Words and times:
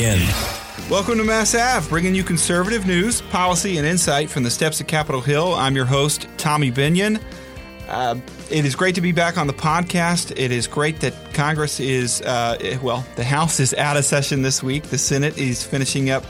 begin. 0.00 0.26
Welcome 0.88 1.18
to 1.18 1.24
Mass 1.24 1.54
Ave, 1.54 1.86
bringing 1.90 2.14
you 2.14 2.24
conservative 2.24 2.86
news, 2.86 3.20
policy, 3.20 3.76
and 3.76 3.86
insight 3.86 4.30
from 4.30 4.42
the 4.44 4.50
steps 4.50 4.80
of 4.80 4.86
Capitol 4.86 5.20
Hill. 5.20 5.52
I'm 5.54 5.76
your 5.76 5.84
host, 5.84 6.26
Tommy 6.38 6.72
Binion. 6.72 7.20
Uh, 7.86 8.16
it 8.50 8.64
is 8.64 8.74
great 8.74 8.94
to 8.94 9.02
be 9.02 9.12
back 9.12 9.36
on 9.36 9.46
the 9.46 9.52
podcast. 9.52 10.32
It 10.38 10.52
is 10.52 10.66
great 10.66 11.00
that 11.00 11.12
Congress 11.34 11.80
is, 11.80 12.22
uh, 12.22 12.78
well, 12.82 13.04
the 13.16 13.24
House 13.24 13.60
is 13.60 13.74
out 13.74 13.98
of 13.98 14.06
session 14.06 14.40
this 14.40 14.62
week. 14.62 14.84
The 14.84 14.96
Senate 14.96 15.36
is 15.36 15.62
finishing 15.62 16.08
up 16.08 16.24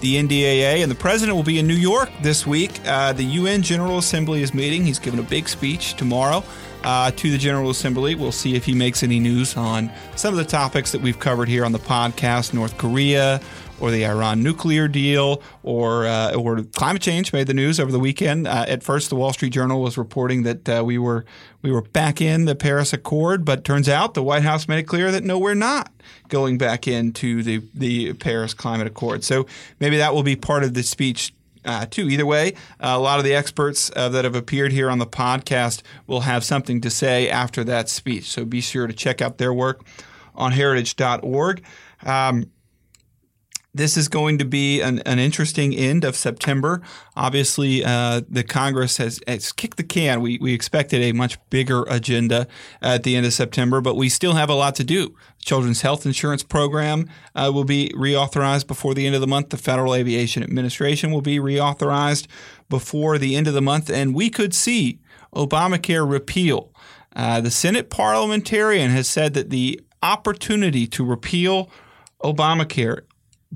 the 0.00 0.14
NDAA, 0.14 0.82
and 0.82 0.90
the 0.90 0.94
president 0.94 1.34
will 1.34 1.42
be 1.42 1.58
in 1.58 1.66
New 1.66 1.74
York 1.74 2.10
this 2.22 2.46
week. 2.46 2.70
Uh, 2.86 3.12
the 3.14 3.24
UN 3.24 3.62
General 3.62 3.98
Assembly 3.98 4.42
is 4.42 4.54
meeting. 4.54 4.84
He's 4.84 5.00
giving 5.00 5.18
a 5.18 5.24
big 5.24 5.48
speech 5.48 5.94
tomorrow 5.94 6.44
uh, 6.88 7.10
to 7.10 7.30
the 7.30 7.36
General 7.36 7.68
Assembly. 7.68 8.14
We'll 8.14 8.32
see 8.32 8.54
if 8.54 8.64
he 8.64 8.74
makes 8.74 9.02
any 9.02 9.20
news 9.20 9.58
on 9.58 9.92
some 10.16 10.32
of 10.32 10.38
the 10.38 10.44
topics 10.44 10.90
that 10.92 11.02
we've 11.02 11.18
covered 11.18 11.46
here 11.46 11.62
on 11.62 11.72
the 11.72 11.78
podcast 11.78 12.54
North 12.54 12.78
Korea, 12.78 13.42
or 13.78 13.90
the 13.90 14.06
Iran 14.06 14.42
nuclear 14.42 14.88
deal 14.88 15.42
or 15.62 16.06
uh, 16.06 16.32
or 16.32 16.62
climate 16.62 17.02
change 17.02 17.30
made 17.34 17.46
the 17.46 17.52
news 17.52 17.78
over 17.78 17.92
the 17.92 17.98
weekend. 17.98 18.48
Uh, 18.48 18.64
at 18.66 18.82
first, 18.82 19.10
the 19.10 19.16
Wall 19.16 19.34
Street 19.34 19.50
Journal 19.52 19.82
was 19.82 19.98
reporting 19.98 20.44
that 20.44 20.66
uh, 20.66 20.82
we 20.82 20.96
were 20.96 21.26
we 21.60 21.70
were 21.70 21.82
back 21.82 22.22
in 22.22 22.46
the 22.46 22.54
Paris 22.54 22.94
Accord, 22.94 23.44
but 23.44 23.64
turns 23.64 23.88
out 23.88 24.14
the 24.14 24.22
White 24.22 24.42
House 24.42 24.66
made 24.66 24.78
it 24.78 24.84
clear 24.84 25.12
that 25.12 25.24
no, 25.24 25.38
we're 25.38 25.52
not 25.52 25.92
going 26.28 26.56
back 26.56 26.88
into 26.88 27.42
the 27.42 27.62
the 27.74 28.14
Paris 28.14 28.54
Climate 28.54 28.86
Accord. 28.86 29.24
So 29.24 29.46
maybe 29.78 29.98
that 29.98 30.14
will 30.14 30.22
be 30.22 30.36
part 30.36 30.64
of 30.64 30.72
the 30.72 30.82
speech 30.82 31.34
uh, 31.68 31.84
too. 31.86 32.08
Either 32.08 32.24
way, 32.24 32.54
uh, 32.80 32.94
a 32.96 32.98
lot 32.98 33.18
of 33.18 33.24
the 33.24 33.34
experts 33.34 33.90
uh, 33.94 34.08
that 34.08 34.24
have 34.24 34.34
appeared 34.34 34.72
here 34.72 34.90
on 34.90 34.98
the 34.98 35.06
podcast 35.06 35.82
will 36.06 36.22
have 36.22 36.42
something 36.42 36.80
to 36.80 36.88
say 36.88 37.28
after 37.28 37.62
that 37.62 37.90
speech. 37.90 38.24
So 38.24 38.46
be 38.46 38.62
sure 38.62 38.86
to 38.86 38.94
check 38.94 39.20
out 39.20 39.36
their 39.36 39.52
work 39.52 39.84
on 40.34 40.52
heritage.org. 40.52 41.62
Um, 42.04 42.50
this 43.78 43.96
is 43.96 44.08
going 44.08 44.38
to 44.38 44.44
be 44.44 44.80
an, 44.80 44.98
an 45.06 45.18
interesting 45.18 45.74
end 45.74 46.04
of 46.04 46.16
September. 46.16 46.82
Obviously, 47.16 47.84
uh, 47.84 48.22
the 48.28 48.42
Congress 48.42 48.96
has, 48.96 49.20
has, 49.26 49.52
kicked 49.52 49.76
the 49.76 49.84
can. 49.84 50.20
We, 50.20 50.36
we 50.38 50.52
expected 50.52 51.00
a 51.00 51.12
much 51.12 51.38
bigger 51.48 51.84
agenda 51.88 52.48
at 52.82 53.04
the 53.04 53.16
end 53.16 53.24
of 53.24 53.32
September, 53.32 53.80
but 53.80 53.94
we 53.94 54.08
still 54.08 54.34
have 54.34 54.50
a 54.50 54.54
lot 54.54 54.74
to 54.76 54.84
do. 54.84 55.14
The 55.38 55.44
Children's 55.44 55.82
Health 55.82 56.04
Insurance 56.04 56.42
Program 56.42 57.08
uh, 57.34 57.50
will 57.54 57.64
be 57.64 57.92
reauthorized 57.94 58.66
before 58.66 58.94
the 58.94 59.06
end 59.06 59.14
of 59.14 59.20
the 59.20 59.26
month. 59.28 59.50
The 59.50 59.56
Federal 59.56 59.94
Aviation 59.94 60.42
Administration 60.42 61.12
will 61.12 61.22
be 61.22 61.38
reauthorized 61.38 62.26
before 62.68 63.16
the 63.16 63.36
end 63.36 63.46
of 63.46 63.54
the 63.54 63.62
month, 63.62 63.88
and 63.88 64.14
we 64.14 64.28
could 64.28 64.54
see 64.54 64.98
Obamacare 65.34 66.08
repeal. 66.08 66.72
Uh, 67.14 67.40
the 67.40 67.50
Senate 67.50 67.90
parliamentarian 67.90 68.90
has 68.90 69.08
said 69.08 69.34
that 69.34 69.50
the 69.50 69.80
opportunity 70.02 70.86
to 70.88 71.04
repeal 71.04 71.70
Obamacare 72.22 73.02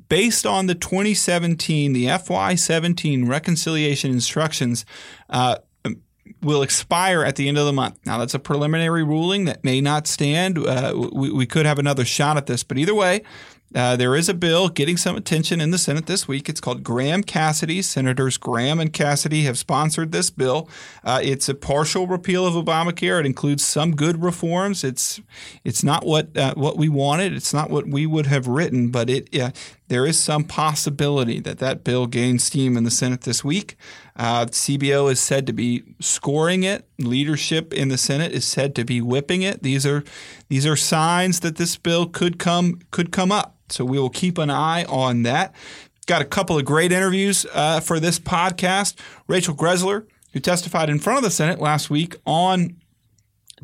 based 0.08 0.46
on 0.46 0.66
the 0.66 0.74
2017, 0.74 1.92
the 1.92 2.06
FY17 2.06 3.28
reconciliation 3.28 4.10
instructions, 4.10 4.84
uh, 5.30 5.56
will 6.40 6.62
expire 6.62 7.24
at 7.24 7.36
the 7.36 7.48
end 7.48 7.58
of 7.58 7.66
the 7.66 7.72
month. 7.72 7.98
Now, 8.04 8.18
that's 8.18 8.34
a 8.34 8.38
preliminary 8.38 9.04
ruling 9.04 9.44
that 9.44 9.64
may 9.64 9.80
not 9.80 10.06
stand. 10.06 10.58
Uh, 10.58 11.08
we, 11.12 11.30
we 11.30 11.46
could 11.46 11.66
have 11.66 11.78
another 11.78 12.04
shot 12.04 12.36
at 12.36 12.46
this, 12.46 12.64
but 12.64 12.78
either 12.78 12.94
way, 12.94 13.22
uh, 13.74 13.96
there 13.96 14.14
is 14.14 14.28
a 14.28 14.34
bill 14.34 14.68
getting 14.68 14.96
some 14.96 15.16
attention 15.16 15.60
in 15.60 15.70
the 15.70 15.78
Senate 15.78 16.06
this 16.06 16.28
week. 16.28 16.48
It's 16.48 16.60
called 16.60 16.82
Graham 16.82 17.22
Cassidy. 17.22 17.80
Senators 17.80 18.36
Graham 18.36 18.78
and 18.78 18.92
Cassidy 18.92 19.42
have 19.42 19.56
sponsored 19.56 20.12
this 20.12 20.30
bill. 20.30 20.68
Uh, 21.02 21.20
it's 21.22 21.48
a 21.48 21.54
partial 21.54 22.06
repeal 22.06 22.46
of 22.46 22.54
Obamacare. 22.54 23.20
It 23.20 23.26
includes 23.26 23.64
some 23.64 23.96
good 23.96 24.22
reforms. 24.22 24.84
It's 24.84 25.20
it's 25.64 25.82
not 25.82 26.04
what 26.04 26.36
uh, 26.36 26.54
what 26.54 26.76
we 26.76 26.88
wanted. 26.88 27.32
It's 27.32 27.54
not 27.54 27.70
what 27.70 27.86
we 27.86 28.04
would 28.04 28.26
have 28.26 28.46
written, 28.46 28.90
but 28.90 29.08
it 29.08 29.54
there 29.92 30.06
is 30.06 30.18
some 30.18 30.42
possibility 30.42 31.38
that 31.38 31.58
that 31.58 31.84
bill 31.84 32.06
gains 32.06 32.42
steam 32.44 32.78
in 32.78 32.84
the 32.84 32.90
Senate 32.90 33.20
this 33.20 33.44
week. 33.44 33.76
Uh, 34.16 34.46
CBO 34.46 35.12
is 35.12 35.20
said 35.20 35.46
to 35.46 35.52
be 35.52 35.82
scoring 36.00 36.62
it. 36.62 36.88
Leadership 36.98 37.74
in 37.74 37.88
the 37.88 37.98
Senate 37.98 38.32
is 38.32 38.46
said 38.46 38.74
to 38.76 38.86
be 38.86 39.02
whipping 39.02 39.42
it. 39.42 39.62
These 39.62 39.84
are 39.84 40.02
these 40.48 40.64
are 40.64 40.76
signs 40.76 41.40
that 41.40 41.56
this 41.56 41.76
bill 41.76 42.06
could 42.06 42.38
come 42.38 42.80
could 42.90 43.12
come 43.12 43.30
up. 43.30 43.58
So 43.68 43.84
we 43.84 43.98
will 43.98 44.08
keep 44.08 44.38
an 44.38 44.48
eye 44.48 44.84
on 44.84 45.24
that. 45.24 45.54
Got 46.06 46.22
a 46.22 46.26
couple 46.26 46.56
of 46.56 46.64
great 46.64 46.90
interviews 46.90 47.44
uh, 47.52 47.80
for 47.80 48.00
this 48.00 48.18
podcast. 48.18 48.94
Rachel 49.28 49.54
Greszler, 49.54 50.06
who 50.32 50.40
testified 50.40 50.88
in 50.88 51.00
front 51.00 51.18
of 51.18 51.22
the 51.22 51.30
Senate 51.30 51.60
last 51.60 51.90
week 51.90 52.16
on 52.24 52.78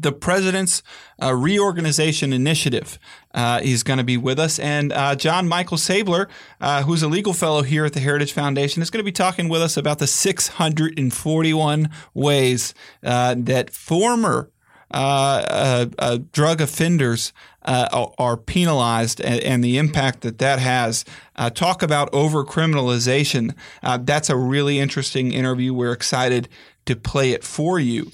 the 0.01 0.13
president's 0.13 0.83
uh, 1.23 1.35
reorganization 1.35 2.33
initiative. 2.33 2.99
Uh, 3.35 3.61
he's 3.61 3.83
going 3.83 3.99
to 3.99 4.05
be 4.05 4.17
with 4.17 4.39
us. 4.39 4.59
And 4.59 4.93
uh, 4.93 5.15
John 5.15 5.49
Michael 5.49 5.77
Seibler, 5.77 6.29
uh, 6.61 6.83
who's 6.83 7.03
a 7.03 7.09
legal 7.09 7.33
fellow 7.33 7.63
here 7.63 7.85
at 7.85 7.93
the 7.93 8.01
Heritage 8.01 8.33
Foundation, 8.33 8.83
is 8.83 8.91
going 8.91 9.01
to 9.01 9.05
be 9.05 9.13
talking 9.13 9.49
with 9.49 9.63
us 9.63 9.77
about 9.77 9.99
the 9.99 10.07
641 10.07 11.91
ways 12.15 12.75
uh, 13.03 13.35
that 13.39 13.71
former 13.71 14.51
uh, 14.91 15.87
drug 16.33 16.61
offenders 16.61 17.33
are 17.63 18.37
penalized 18.39 19.21
and, 19.21 19.41
and, 19.41 19.63
the 19.63 19.77
impact 19.77 20.23
that 20.23 20.39
that 20.39 20.59
has. 20.59 21.05
Talk 21.53 21.83
about 21.83 22.11
overcriminalization. 22.13 23.55
That's 23.83 24.31
a 24.31 24.37
really 24.37 24.79
interesting 24.79 25.33
interview. 25.33 25.75
We're 25.75 25.93
excited 25.93 26.49
to 26.87 26.97
play 26.97 27.33
it 27.33 27.45
for 27.45 27.79
you. 27.79 28.11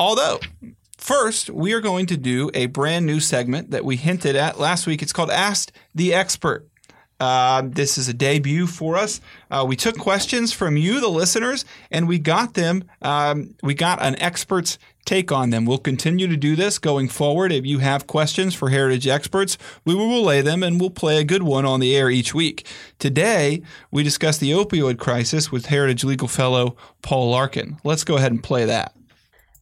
Although, 0.00 0.40
first, 0.96 1.50
we 1.50 1.72
are 1.72 1.80
going 1.80 2.06
to 2.06 2.16
do 2.16 2.50
a 2.54 2.66
brand 2.66 3.06
new 3.06 3.20
segment 3.20 3.70
that 3.70 3.84
we 3.84 3.96
hinted 3.96 4.36
at 4.36 4.58
last 4.58 4.86
week. 4.86 5.02
It's 5.02 5.12
called 5.12 5.30
Ask 5.30 5.72
the 5.94 6.14
Expert. 6.14 6.68
Uh, 7.20 7.62
this 7.64 7.98
is 7.98 8.08
a 8.08 8.14
debut 8.14 8.66
for 8.66 8.96
us. 8.96 9.20
Uh, 9.50 9.64
we 9.66 9.74
took 9.74 9.98
questions 9.98 10.52
from 10.52 10.76
you, 10.76 11.00
the 11.00 11.08
listeners, 11.08 11.64
and 11.90 12.06
we 12.06 12.18
got 12.18 12.54
them. 12.54 12.84
Um, 13.02 13.54
we 13.62 13.74
got 13.74 14.00
an 14.00 14.16
expert's 14.20 14.78
take 15.04 15.32
on 15.32 15.50
them. 15.50 15.64
We'll 15.64 15.78
continue 15.78 16.28
to 16.28 16.36
do 16.36 16.54
this 16.54 16.78
going 16.78 17.08
forward. 17.08 17.50
If 17.50 17.64
you 17.66 17.78
have 17.78 18.06
questions 18.06 18.54
for 18.54 18.68
Heritage 18.68 19.08
experts, 19.08 19.58
we 19.84 19.94
will 19.94 20.08
relay 20.08 20.42
them 20.42 20.62
and 20.62 20.78
we'll 20.78 20.90
play 20.90 21.18
a 21.18 21.24
good 21.24 21.42
one 21.42 21.64
on 21.64 21.80
the 21.80 21.96
air 21.96 22.10
each 22.10 22.34
week. 22.34 22.66
Today, 22.98 23.62
we 23.90 24.02
discuss 24.02 24.38
the 24.38 24.52
opioid 24.52 24.98
crisis 24.98 25.50
with 25.50 25.66
Heritage 25.66 26.04
legal 26.04 26.28
fellow 26.28 26.76
Paul 27.02 27.30
Larkin. 27.30 27.78
Let's 27.84 28.04
go 28.04 28.16
ahead 28.16 28.32
and 28.32 28.42
play 28.42 28.66
that. 28.66 28.94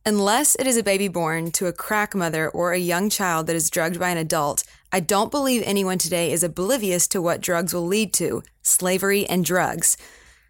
Unless 0.08 0.54
it 0.54 0.68
is 0.68 0.76
a 0.76 0.84
baby 0.84 1.08
born 1.08 1.50
to 1.50 1.66
a 1.66 1.72
crack 1.72 2.14
mother 2.14 2.48
or 2.48 2.72
a 2.72 2.78
young 2.78 3.10
child 3.10 3.48
that 3.48 3.56
is 3.56 3.68
drugged 3.68 3.98
by 3.98 4.10
an 4.10 4.16
adult, 4.16 4.62
I 4.92 5.00
don't 5.00 5.32
believe 5.32 5.64
anyone 5.64 5.98
today 5.98 6.30
is 6.30 6.44
oblivious 6.44 7.08
to 7.08 7.20
what 7.20 7.40
drugs 7.40 7.74
will 7.74 7.88
lead 7.88 8.12
to 8.14 8.44
slavery 8.62 9.26
and 9.26 9.44
drugs. 9.44 9.96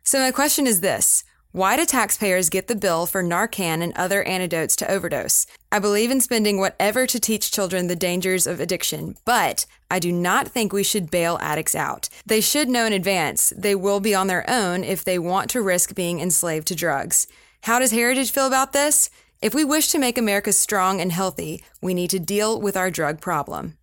So, 0.02 0.18
my 0.18 0.30
question 0.30 0.66
is 0.66 0.82
this 0.82 1.24
why 1.52 1.78
do 1.78 1.86
taxpayers 1.86 2.50
get 2.50 2.66
the 2.66 2.74
bill 2.74 3.06
for 3.06 3.24
Narcan 3.24 3.82
and 3.82 3.94
other 3.96 4.22
antidotes 4.24 4.76
to 4.76 4.90
overdose? 4.90 5.46
I 5.72 5.78
believe 5.78 6.10
in 6.10 6.20
spending 6.20 6.60
whatever 6.60 7.06
to 7.06 7.18
teach 7.18 7.50
children 7.50 7.86
the 7.86 7.96
dangers 7.96 8.46
of 8.46 8.60
addiction, 8.60 9.16
but 9.24 9.64
I 9.90 10.00
do 10.00 10.12
not 10.12 10.48
think 10.48 10.74
we 10.74 10.84
should 10.84 11.10
bail 11.10 11.38
addicts 11.40 11.74
out. 11.74 12.10
They 12.26 12.42
should 12.42 12.68
know 12.68 12.84
in 12.84 12.92
advance 12.92 13.54
they 13.56 13.74
will 13.74 14.00
be 14.00 14.14
on 14.14 14.26
their 14.26 14.44
own 14.50 14.84
if 14.84 15.02
they 15.02 15.18
want 15.18 15.48
to 15.52 15.62
risk 15.62 15.94
being 15.94 16.20
enslaved 16.20 16.66
to 16.66 16.74
drugs. 16.74 17.26
How 17.62 17.78
does 17.78 17.90
Heritage 17.90 18.32
feel 18.32 18.46
about 18.46 18.74
this? 18.74 19.08
If 19.42 19.54
we 19.54 19.64
wish 19.64 19.88
to 19.88 19.98
make 19.98 20.16
America 20.16 20.52
strong 20.52 21.00
and 21.00 21.12
healthy, 21.12 21.62
we 21.82 21.92
need 21.92 22.10
to 22.10 22.18
deal 22.18 22.60
with 22.60 22.76
our 22.76 22.90
drug 22.90 23.20
problem. 23.20 23.76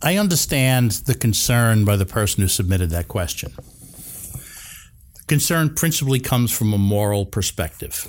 I 0.00 0.16
understand 0.16 0.92
the 0.92 1.16
concern 1.16 1.84
by 1.84 1.96
the 1.96 2.06
person 2.06 2.42
who 2.42 2.48
submitted 2.48 2.90
that 2.90 3.08
question 3.08 3.52
The 3.56 5.24
concern 5.26 5.74
principally 5.74 6.20
comes 6.20 6.56
from 6.56 6.72
a 6.72 6.78
moral 6.78 7.26
perspective. 7.26 8.06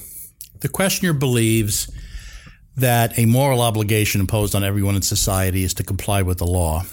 The 0.60 0.70
questioner 0.70 1.14
believes 1.14 1.90
that 2.78 3.18
a 3.18 3.26
moral 3.26 3.62
obligation 3.62 4.22
imposed 4.22 4.54
on 4.54 4.64
everyone 4.64 4.96
in 4.96 5.02
society 5.02 5.64
is 5.64 5.74
to 5.76 5.84
comply 5.84 6.22
with 6.22 6.38
the 6.38 6.46
law, 6.46 6.84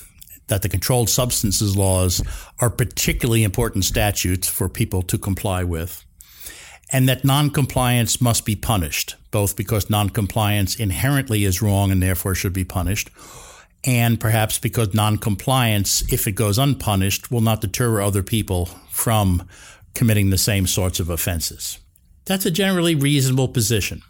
that 0.46 0.62
the 0.62 0.70
controlled 0.70 1.10
substances 1.10 1.76
laws 1.76 2.22
are 2.60 2.70
particularly 2.70 3.44
important 3.44 3.84
statutes 3.84 4.48
for 4.48 4.70
people 4.70 5.02
to 5.02 5.18
comply 5.18 5.64
with, 5.64 6.05
and 6.92 7.08
that 7.08 7.24
noncompliance 7.24 8.20
must 8.20 8.44
be 8.44 8.56
punished, 8.56 9.16
both 9.30 9.56
because 9.56 9.90
noncompliance 9.90 10.76
inherently 10.76 11.44
is 11.44 11.62
wrong 11.62 11.90
and 11.90 12.02
therefore 12.02 12.34
should 12.34 12.52
be 12.52 12.64
punished, 12.64 13.10
and 13.84 14.20
perhaps 14.20 14.58
because 14.58 14.94
noncompliance, 14.94 16.02
if 16.12 16.26
it 16.26 16.32
goes 16.32 16.58
unpunished, 16.58 17.30
will 17.30 17.40
not 17.40 17.60
deter 17.60 18.00
other 18.00 18.22
people 18.22 18.66
from 18.90 19.46
committing 19.94 20.30
the 20.30 20.38
same 20.38 20.66
sorts 20.66 21.00
of 21.00 21.10
offenses. 21.10 21.78
That's 22.24 22.46
a 22.46 22.50
generally 22.50 22.94
reasonable 22.94 23.48
position. 23.48 24.02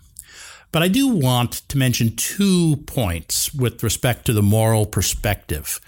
But 0.72 0.82
I 0.82 0.88
do 0.88 1.08
want 1.08 1.52
to 1.68 1.78
mention 1.78 2.16
two 2.16 2.76
points 2.86 3.54
with 3.54 3.82
respect 3.82 4.26
to 4.26 4.32
the 4.32 4.42
moral 4.42 4.84
perspective 4.84 5.80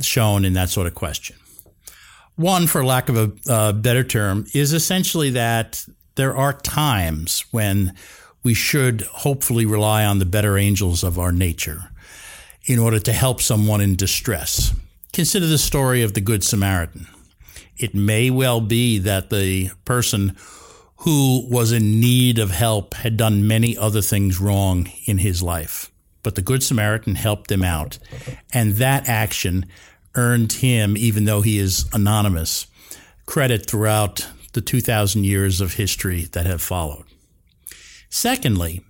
shown 0.00 0.44
in 0.44 0.52
that 0.52 0.68
sort 0.68 0.86
of 0.86 0.94
question. 0.94 1.36
One, 2.36 2.68
for 2.68 2.84
lack 2.84 3.08
of 3.08 3.16
a 3.16 3.52
uh, 3.52 3.72
better 3.72 4.04
term, 4.04 4.46
is 4.54 4.72
essentially 4.72 5.30
that 5.30 5.84
there 6.18 6.36
are 6.36 6.52
times 6.52 7.46
when 7.50 7.94
we 8.42 8.52
should 8.52 9.00
hopefully 9.00 9.64
rely 9.64 10.04
on 10.04 10.18
the 10.18 10.26
better 10.26 10.58
angels 10.58 11.02
of 11.02 11.18
our 11.18 11.32
nature 11.32 11.90
in 12.66 12.78
order 12.78 12.98
to 12.98 13.12
help 13.12 13.40
someone 13.40 13.80
in 13.80 13.96
distress 13.96 14.74
Consider 15.18 15.46
the 15.46 15.58
story 15.58 16.02
of 16.02 16.14
the 16.14 16.20
Good 16.20 16.44
Samaritan. 16.44 17.08
It 17.76 17.92
may 17.92 18.30
well 18.30 18.60
be 18.60 18.98
that 18.98 19.30
the 19.30 19.70
person 19.84 20.36
who 20.98 21.44
was 21.50 21.72
in 21.72 21.98
need 21.98 22.38
of 22.38 22.50
help 22.50 22.94
had 22.94 23.16
done 23.16 23.48
many 23.48 23.76
other 23.76 24.00
things 24.00 24.40
wrong 24.40 24.88
in 25.06 25.18
his 25.18 25.42
life. 25.42 25.90
But 26.22 26.36
the 26.36 26.42
Good 26.42 26.62
Samaritan 26.62 27.16
helped 27.16 27.50
him 27.50 27.64
out. 27.64 27.98
And 28.52 28.74
that 28.74 29.08
action 29.08 29.66
earned 30.14 30.52
him, 30.52 30.96
even 30.96 31.24
though 31.24 31.40
he 31.40 31.58
is 31.58 31.86
anonymous, 31.92 32.66
credit 33.26 33.68
throughout 33.68 34.28
the 34.58 34.62
2,000 34.62 35.22
years 35.22 35.60
of 35.60 35.74
history 35.74 36.22
that 36.32 36.44
have 36.44 36.60
followed. 36.60 37.04
Secondly, 38.10 38.84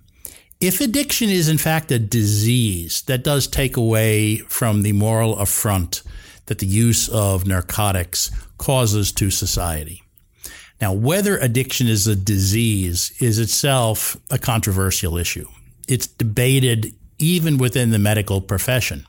if 0.59 0.81
addiction 0.81 1.29
is 1.29 1.47
in 1.47 1.59
fact 1.59 1.91
a 1.91 1.99
disease 1.99 3.03
that 3.03 3.23
does 3.23 3.45
take 3.45 3.77
away 3.77 4.37
from 4.37 4.81
the 4.81 4.93
moral 4.93 5.37
affront 5.37 6.01
that 6.47 6.57
the 6.57 6.65
use 6.65 7.07
of 7.07 7.45
narcotics 7.45 8.31
causes 8.57 9.11
to 9.11 9.29
society. 9.29 10.01
Now, 10.81 10.91
whether 10.91 11.37
addiction 11.37 11.87
is 11.87 12.07
a 12.07 12.15
disease 12.15 13.13
is 13.19 13.37
itself 13.37 14.17
a 14.31 14.39
controversial 14.39 15.17
issue. 15.17 15.47
It's 15.87 16.07
debated 16.07 16.95
even 17.19 17.59
within 17.59 17.91
the 17.91 17.99
medical 17.99 18.41
profession 18.41 19.05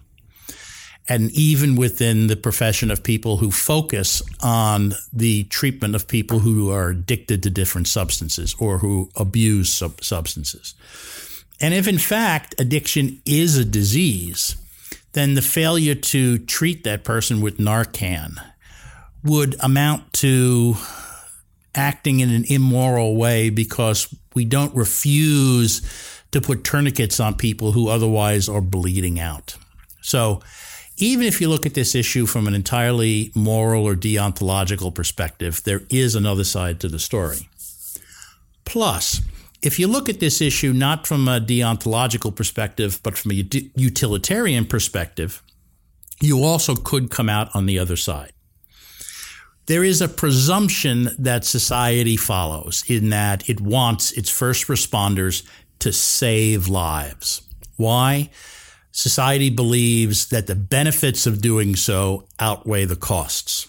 and 1.10 1.32
even 1.32 1.74
within 1.74 2.28
the 2.28 2.36
profession 2.36 2.88
of 2.88 3.02
people 3.02 3.38
who 3.38 3.50
focus 3.50 4.22
on 4.40 4.94
the 5.12 5.42
treatment 5.44 5.96
of 5.96 6.06
people 6.06 6.38
who 6.38 6.70
are 6.70 6.90
addicted 6.90 7.42
to 7.42 7.50
different 7.50 7.88
substances 7.88 8.54
or 8.60 8.78
who 8.78 9.10
abuse 9.16 9.72
sub- 9.72 10.02
substances. 10.04 10.74
And 11.60 11.74
if 11.74 11.88
in 11.88 11.98
fact 11.98 12.54
addiction 12.60 13.20
is 13.26 13.58
a 13.58 13.64
disease, 13.64 14.54
then 15.12 15.34
the 15.34 15.42
failure 15.42 15.96
to 15.96 16.38
treat 16.38 16.84
that 16.84 17.02
person 17.02 17.40
with 17.40 17.58
Narcan 17.58 18.36
would 19.24 19.56
amount 19.58 20.12
to 20.12 20.76
acting 21.74 22.20
in 22.20 22.30
an 22.30 22.44
immoral 22.46 23.16
way 23.16 23.50
because 23.50 24.14
we 24.34 24.44
don't 24.44 24.74
refuse 24.76 25.82
to 26.30 26.40
put 26.40 26.62
tourniquets 26.62 27.18
on 27.18 27.34
people 27.34 27.72
who 27.72 27.88
otherwise 27.88 28.48
are 28.48 28.60
bleeding 28.60 29.18
out. 29.18 29.56
So, 30.02 30.40
even 31.02 31.26
if 31.26 31.40
you 31.40 31.48
look 31.48 31.66
at 31.66 31.74
this 31.74 31.94
issue 31.94 32.26
from 32.26 32.46
an 32.46 32.54
entirely 32.54 33.32
moral 33.34 33.84
or 33.84 33.94
deontological 33.94 34.94
perspective, 34.94 35.62
there 35.64 35.82
is 35.88 36.14
another 36.14 36.44
side 36.44 36.80
to 36.80 36.88
the 36.88 36.98
story. 36.98 37.48
Plus, 38.64 39.20
if 39.62 39.78
you 39.78 39.86
look 39.86 40.08
at 40.08 40.20
this 40.20 40.40
issue 40.40 40.72
not 40.72 41.06
from 41.06 41.28
a 41.28 41.40
deontological 41.40 42.34
perspective, 42.34 43.00
but 43.02 43.16
from 43.16 43.32
a 43.32 43.44
utilitarian 43.74 44.64
perspective, 44.64 45.42
you 46.20 46.42
also 46.42 46.74
could 46.74 47.10
come 47.10 47.28
out 47.28 47.54
on 47.54 47.66
the 47.66 47.78
other 47.78 47.96
side. 47.96 48.32
There 49.66 49.84
is 49.84 50.00
a 50.00 50.08
presumption 50.08 51.10
that 51.18 51.44
society 51.44 52.16
follows 52.16 52.82
in 52.88 53.10
that 53.10 53.48
it 53.48 53.60
wants 53.60 54.12
its 54.12 54.28
first 54.28 54.66
responders 54.66 55.46
to 55.78 55.92
save 55.92 56.68
lives. 56.68 57.42
Why? 57.76 58.30
Society 58.92 59.50
believes 59.50 60.28
that 60.28 60.46
the 60.46 60.54
benefits 60.54 61.26
of 61.26 61.40
doing 61.40 61.76
so 61.76 62.26
outweigh 62.38 62.84
the 62.84 62.96
costs. 62.96 63.68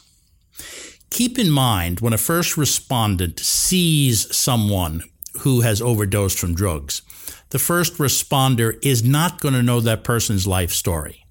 Keep 1.10 1.38
in 1.38 1.52
mind 1.52 2.00
when 2.00 2.14
a 2.14 2.18
first 2.18 2.58
respondent 2.58 3.40
sees 3.40 4.34
someone 4.36 5.04
who 5.42 5.62
has 5.62 5.82
overdosed 5.82 6.40
from 6.40 6.56
drugs, 6.56 7.02
the 7.50 7.60
first 7.60 7.96
responder 7.96 8.78
is 8.84 9.04
not 9.04 9.42
going 9.42 9.54
to 9.54 9.64
know 9.64 9.82
that 9.82 10.04
person's 10.04 10.48
life 10.48 10.72
story. 10.72 11.26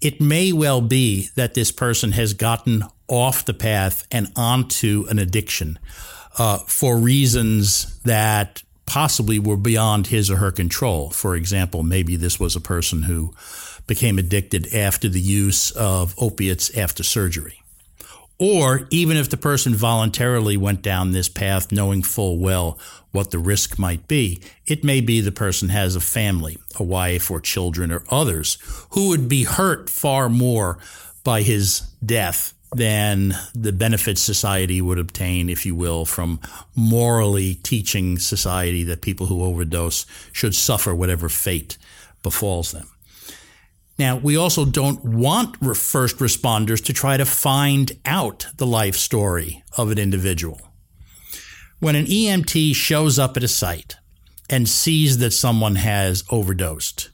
It 0.00 0.20
may 0.20 0.52
well 0.52 0.80
be 0.80 1.28
that 1.36 1.54
this 1.54 1.70
person 1.70 2.12
has 2.12 2.34
gotten 2.34 2.82
off 3.06 3.44
the 3.44 3.54
path 3.54 4.06
and 4.10 4.32
onto 4.34 5.06
an 5.08 5.18
addiction 5.18 5.78
uh, 6.38 6.58
for 6.66 6.98
reasons 6.98 8.00
that 8.00 8.62
possibly 8.86 9.38
were 9.38 9.56
beyond 9.56 10.08
his 10.08 10.30
or 10.30 10.36
her 10.36 10.50
control. 10.50 11.10
For 11.10 11.36
example, 11.36 11.82
maybe 11.82 12.16
this 12.16 12.38
was 12.38 12.56
a 12.56 12.60
person 12.60 13.02
who 13.04 13.34
became 13.86 14.18
addicted 14.18 14.72
after 14.74 15.08
the 15.08 15.20
use 15.20 15.70
of 15.72 16.14
opiates 16.18 16.76
after 16.76 17.02
surgery. 17.02 17.62
Or 18.38 18.88
even 18.90 19.16
if 19.16 19.28
the 19.28 19.36
person 19.36 19.74
voluntarily 19.74 20.56
went 20.56 20.82
down 20.82 21.12
this 21.12 21.28
path 21.28 21.70
knowing 21.70 22.02
full 22.02 22.38
well 22.38 22.78
what 23.12 23.30
the 23.30 23.38
risk 23.38 23.78
might 23.78 24.08
be, 24.08 24.40
it 24.66 24.82
may 24.82 25.00
be 25.00 25.20
the 25.20 25.30
person 25.30 25.68
has 25.68 25.94
a 25.94 26.00
family, 26.00 26.58
a 26.76 26.82
wife 26.82 27.30
or 27.30 27.40
children 27.40 27.92
or 27.92 28.04
others 28.10 28.58
who 28.90 29.10
would 29.10 29.28
be 29.28 29.44
hurt 29.44 29.88
far 29.88 30.28
more 30.28 30.78
by 31.22 31.42
his 31.42 31.82
death 32.04 32.54
than 32.74 33.34
the 33.54 33.72
benefits 33.72 34.20
society 34.20 34.80
would 34.80 34.98
obtain, 34.98 35.48
if 35.48 35.66
you 35.66 35.74
will, 35.74 36.04
from 36.04 36.40
morally 36.74 37.54
teaching 37.56 38.18
society 38.18 38.82
that 38.84 39.02
people 39.02 39.26
who 39.26 39.44
overdose 39.44 40.06
should 40.32 40.54
suffer 40.54 40.94
whatever 40.94 41.28
fate 41.28 41.76
befalls 42.22 42.72
them. 42.72 42.88
Now, 43.98 44.16
we 44.16 44.36
also 44.36 44.64
don't 44.64 45.04
want 45.04 45.58
first 45.76 46.16
responders 46.16 46.82
to 46.86 46.92
try 46.92 47.18
to 47.18 47.26
find 47.26 47.92
out 48.06 48.46
the 48.56 48.66
life 48.66 48.96
story 48.96 49.62
of 49.76 49.90
an 49.90 49.98
individual. 49.98 50.60
When 51.78 51.94
an 51.94 52.06
EMT 52.06 52.74
shows 52.74 53.18
up 53.18 53.36
at 53.36 53.44
a 53.44 53.48
site 53.48 53.96
and 54.48 54.68
sees 54.68 55.18
that 55.18 55.32
someone 55.32 55.76
has 55.76 56.24
overdosed, 56.30 57.10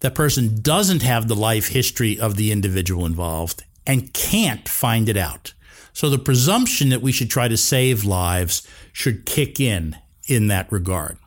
that 0.00 0.14
person 0.14 0.60
doesn't 0.60 1.02
have 1.02 1.28
the 1.28 1.36
life 1.36 1.68
history 1.68 2.20
of 2.20 2.36
the 2.36 2.52
individual 2.52 3.06
involved 3.06 3.64
and 3.86 4.12
can't 4.12 4.68
find 4.68 5.08
it 5.08 5.16
out. 5.16 5.54
So 5.92 6.08
the 6.08 6.18
presumption 6.18 6.88
that 6.88 7.02
we 7.02 7.12
should 7.12 7.30
try 7.30 7.48
to 7.48 7.56
save 7.56 8.04
lives 8.04 8.66
should 8.92 9.26
kick 9.26 9.60
in 9.60 9.96
in 10.26 10.48
that 10.48 10.70
regard. 10.72 11.18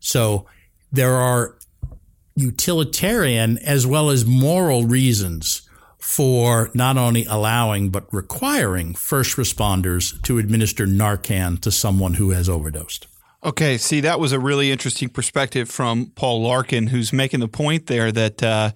So 0.00 0.46
there 0.90 1.14
are 1.14 1.56
utilitarian 2.34 3.58
as 3.58 3.86
well 3.86 4.10
as 4.10 4.24
moral 4.24 4.84
reasons 4.84 5.68
for 5.98 6.70
not 6.74 6.98
only 6.98 7.24
allowing 7.26 7.90
but 7.90 8.12
requiring 8.12 8.94
first 8.94 9.36
responders 9.36 10.20
to 10.22 10.38
administer 10.38 10.86
Narcan 10.86 11.60
to 11.60 11.70
someone 11.70 12.14
who 12.14 12.30
has 12.30 12.48
overdosed. 12.48 13.06
Okay, 13.44 13.76
see, 13.76 14.00
that 14.00 14.20
was 14.20 14.32
a 14.32 14.38
really 14.38 14.70
interesting 14.70 15.08
perspective 15.08 15.68
from 15.68 16.12
Paul 16.14 16.42
Larkin, 16.42 16.88
who's 16.88 17.12
making 17.12 17.40
the 17.40 17.48
point 17.48 17.86
there 17.86 18.12
that, 18.12 18.42
uh, 18.42 18.70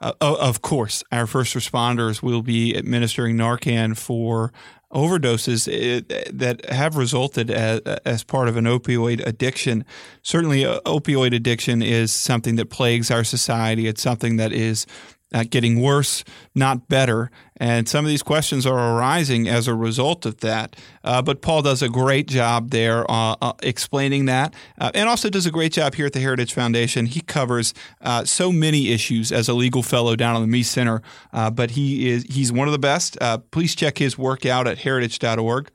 uh, 0.00 0.12
of 0.20 0.62
course, 0.62 1.02
our 1.10 1.26
first 1.26 1.54
responders 1.54 2.22
will 2.22 2.42
be 2.42 2.76
administering 2.76 3.36
Narcan 3.36 3.96
for 3.96 4.52
overdoses 4.92 5.68
eh, 5.68 6.22
that 6.32 6.64
have 6.70 6.96
resulted 6.96 7.50
as, 7.50 7.80
as, 8.04 8.24
part 8.24 8.48
of 8.48 8.56
an 8.56 8.64
opioid 8.64 9.24
addiction. 9.26 9.84
Certainly, 10.22 10.64
uh, 10.64 10.80
opioid 10.86 11.34
addiction 11.34 11.82
is 11.82 12.12
something 12.12 12.56
that 12.56 12.70
plagues 12.70 13.10
our 13.10 13.24
society. 13.24 13.86
It's 13.86 14.02
something 14.02 14.36
that 14.36 14.52
is 14.52 14.86
uh, 15.32 15.44
getting 15.48 15.80
worse, 15.80 16.24
not 16.54 16.88
better. 16.88 17.30
And 17.56 17.88
some 17.88 18.04
of 18.04 18.08
these 18.08 18.22
questions 18.22 18.66
are 18.66 18.96
arising 18.96 19.48
as 19.48 19.68
a 19.68 19.74
result 19.74 20.24
of 20.24 20.38
that. 20.40 20.76
Uh, 21.04 21.20
but 21.20 21.42
Paul 21.42 21.62
does 21.62 21.82
a 21.82 21.88
great 21.88 22.28
job 22.28 22.70
there 22.70 23.08
uh, 23.10 23.36
uh 23.42 23.52
explaining 23.62 24.26
that, 24.26 24.54
uh, 24.80 24.90
and 24.94 25.08
also 25.08 25.28
does 25.28 25.46
a 25.46 25.50
great 25.50 25.72
job 25.72 25.94
here 25.94 26.06
at 26.06 26.12
the 26.12 26.20
Heritage 26.20 26.54
Foundation. 26.54 27.06
He 27.06 27.20
covers 27.20 27.74
uh, 28.00 28.24
so 28.24 28.52
many 28.52 28.90
issues 28.90 29.32
as 29.32 29.48
a 29.48 29.54
legal 29.54 29.82
fellow 29.82 30.16
down 30.16 30.36
on 30.36 30.48
the 30.48 30.60
Meese 30.60 30.66
Center, 30.66 31.02
but 31.32 31.72
he 31.72 32.08
is 32.08 32.24
he's 32.24 32.52
one 32.52 32.68
of 32.68 32.72
the 32.72 32.78
best. 32.78 33.18
please 33.50 33.74
check 33.74 33.98
his 33.98 34.16
work 34.16 34.46
out 34.46 34.66
at 34.66 34.78
heritage.org. 34.78 35.70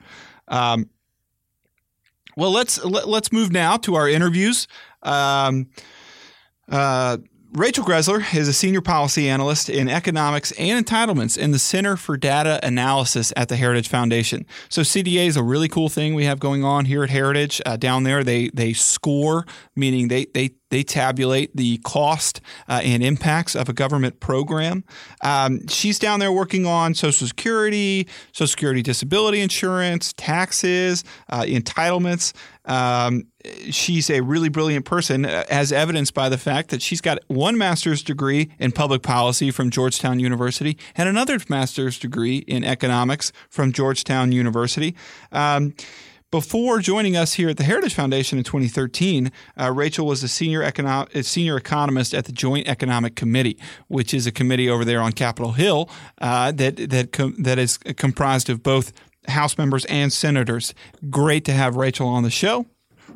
Um, 0.48 0.90
well, 2.36 2.52
let's 2.52 2.84
let, 2.84 3.04
us 3.04 3.08
let 3.08 3.24
us 3.26 3.32
move 3.32 3.52
now 3.52 3.78
to 3.78 3.96
our 3.96 4.10
interviews. 4.10 4.68
Um, 5.04 5.68
uh, 6.70 7.18
Rachel 7.56 7.86
Greszler 7.86 8.34
is 8.34 8.48
a 8.48 8.54
senior 8.54 8.82
policy 8.82 9.30
analyst 9.30 9.70
in 9.70 9.88
economics 9.88 10.52
and 10.54 10.84
entitlements 10.84 11.38
in 11.38 11.52
the 11.52 11.60
Center 11.60 11.96
for 11.96 12.18
Data 12.18 12.60
Analysis 12.64 13.32
at 13.36 13.48
the 13.48 13.56
Heritage 13.56 13.88
Foundation. 13.88 14.48
So 14.70 14.82
CDA 14.82 15.28
is 15.28 15.38
a 15.38 15.44
really 15.44 15.68
cool 15.68 15.88
thing 15.88 16.16
we 16.16 16.26
have 16.26 16.40
going 16.40 16.64
on 16.64 16.86
here 16.86 17.04
at 17.04 17.12
Heritage. 17.12 17.62
Uh, 17.64 17.78
down 17.78 18.06
there, 18.06 18.24
they 18.24 18.50
they 18.56 18.74
score, 18.74 19.46
meaning 19.76 20.08
they 20.08 20.26
they 20.34 20.56
they 20.74 20.84
tabulate 20.84 21.56
the 21.56 21.78
cost 21.84 22.42
uh, 22.68 22.82
and 22.84 23.04
impacts 23.04 23.56
of 23.56 23.70
a 23.70 23.74
government 23.74 24.20
program. 24.20 24.84
Um, 25.22 25.68
she's 25.68 26.00
down 26.00 26.20
there 26.20 26.32
working 26.32 26.66
on 26.66 26.96
Social 26.96 27.28
Security, 27.28 28.08
Social 28.32 28.48
Security 28.48 28.82
disability 28.82 29.40
insurance, 29.42 30.14
taxes, 30.14 31.04
uh, 31.30 31.44
entitlements. 31.44 32.34
Um, 32.66 33.28
she's 33.70 34.10
a 34.10 34.22
really 34.22 34.50
brilliant 34.50 34.86
person, 34.86 35.26
uh, 35.26 35.44
as 35.48 35.72
evidenced 35.72 36.16
by 36.16 36.28
the 36.28 36.40
fact 36.40 36.72
that 36.72 36.82
she's 36.82 37.02
got 37.02 37.20
one 37.28 37.56
master's 37.56 38.02
degree 38.02 38.52
in 38.58 38.72
public 38.72 39.04
policy 39.04 39.52
from 39.52 39.70
Georgetown 39.70 40.20
University 40.20 40.76
and 40.96 41.08
another 41.08 41.38
master's 41.50 42.00
degree 42.00 42.38
in 42.38 42.64
economics 42.64 43.32
from 43.48 43.74
Georgetown 43.74 44.32
University. 44.32 44.96
Um, 45.32 45.76
before 46.34 46.80
joining 46.80 47.16
us 47.16 47.34
here 47.34 47.50
at 47.50 47.58
the 47.58 47.64
Heritage 47.64 47.94
Foundation 47.94 48.40
in 48.40 48.44
2013, 48.44 49.32
uh, 49.56 49.72
Rachel 49.72 50.08
was 50.08 50.24
a 50.24 50.28
senior, 50.28 50.64
econo- 50.64 51.24
senior 51.24 51.58
economist 51.58 52.12
at 52.12 52.26
the 52.26 52.32
Joint 52.32 52.68
Economic 52.68 53.16
Committee, 53.16 53.56
which 53.88 54.16
is 54.16 54.26
a 54.26 54.32
committee 54.32 54.68
over 54.68 54.84
there 54.84 55.00
on 55.00 55.12
Capitol 55.12 55.52
Hill 55.52 55.92
uh, 56.22 56.52
that 56.54 56.90
that 56.90 57.12
com- 57.12 57.36
that 57.38 57.60
is 57.60 57.78
comprised 57.78 58.50
of 58.50 58.64
both 58.64 58.94
House 59.28 59.60
members 59.60 59.86
and 59.86 60.12
senators. 60.12 60.74
Great 61.08 61.46
to 61.46 61.54
have 61.54 61.76
Rachel 61.76 62.08
on 62.08 62.24
the 62.24 62.32
show. 62.32 62.66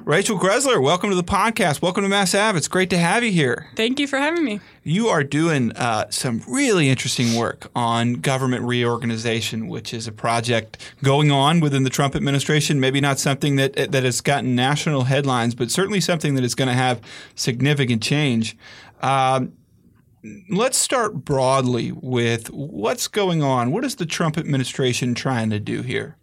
Rachel 0.07 0.39
Greszler, 0.39 0.81
welcome 0.81 1.09
to 1.09 1.17
the 1.17 1.21
podcast. 1.21 1.81
Welcome 1.81 2.03
to 2.03 2.07
Mass 2.07 2.33
Ave. 2.33 2.57
It's 2.57 2.69
great 2.69 2.89
to 2.91 2.97
have 2.97 3.25
you 3.25 3.31
here. 3.33 3.67
Thank 3.75 3.99
you 3.99 4.07
for 4.07 4.17
having 4.17 4.45
me. 4.45 4.61
You 4.81 5.09
are 5.09 5.21
doing 5.21 5.73
uh, 5.73 6.09
some 6.11 6.41
really 6.47 6.87
interesting 6.87 7.35
work 7.35 7.69
on 7.75 8.13
government 8.13 8.63
reorganization, 8.63 9.67
which 9.67 9.93
is 9.93 10.07
a 10.07 10.13
project 10.13 10.93
going 11.03 11.29
on 11.29 11.59
within 11.59 11.83
the 11.83 11.89
Trump 11.89 12.15
administration. 12.15 12.79
Maybe 12.79 13.01
not 13.01 13.19
something 13.19 13.57
that 13.57 13.73
that 13.73 14.03
has 14.05 14.21
gotten 14.21 14.55
national 14.55 15.03
headlines, 15.03 15.55
but 15.55 15.71
certainly 15.71 15.99
something 15.99 16.35
that 16.35 16.43
is 16.45 16.55
going 16.55 16.69
to 16.69 16.73
have 16.73 17.01
significant 17.35 18.01
change. 18.01 18.55
Um, 19.01 19.57
let's 20.49 20.77
start 20.77 21.25
broadly 21.25 21.91
with 21.91 22.49
what's 22.49 23.09
going 23.09 23.43
on. 23.43 23.71
What 23.71 23.83
is 23.83 23.97
the 23.97 24.05
Trump 24.05 24.37
administration 24.37 25.15
trying 25.15 25.49
to 25.49 25.59
do 25.59 25.81
here? 25.81 26.15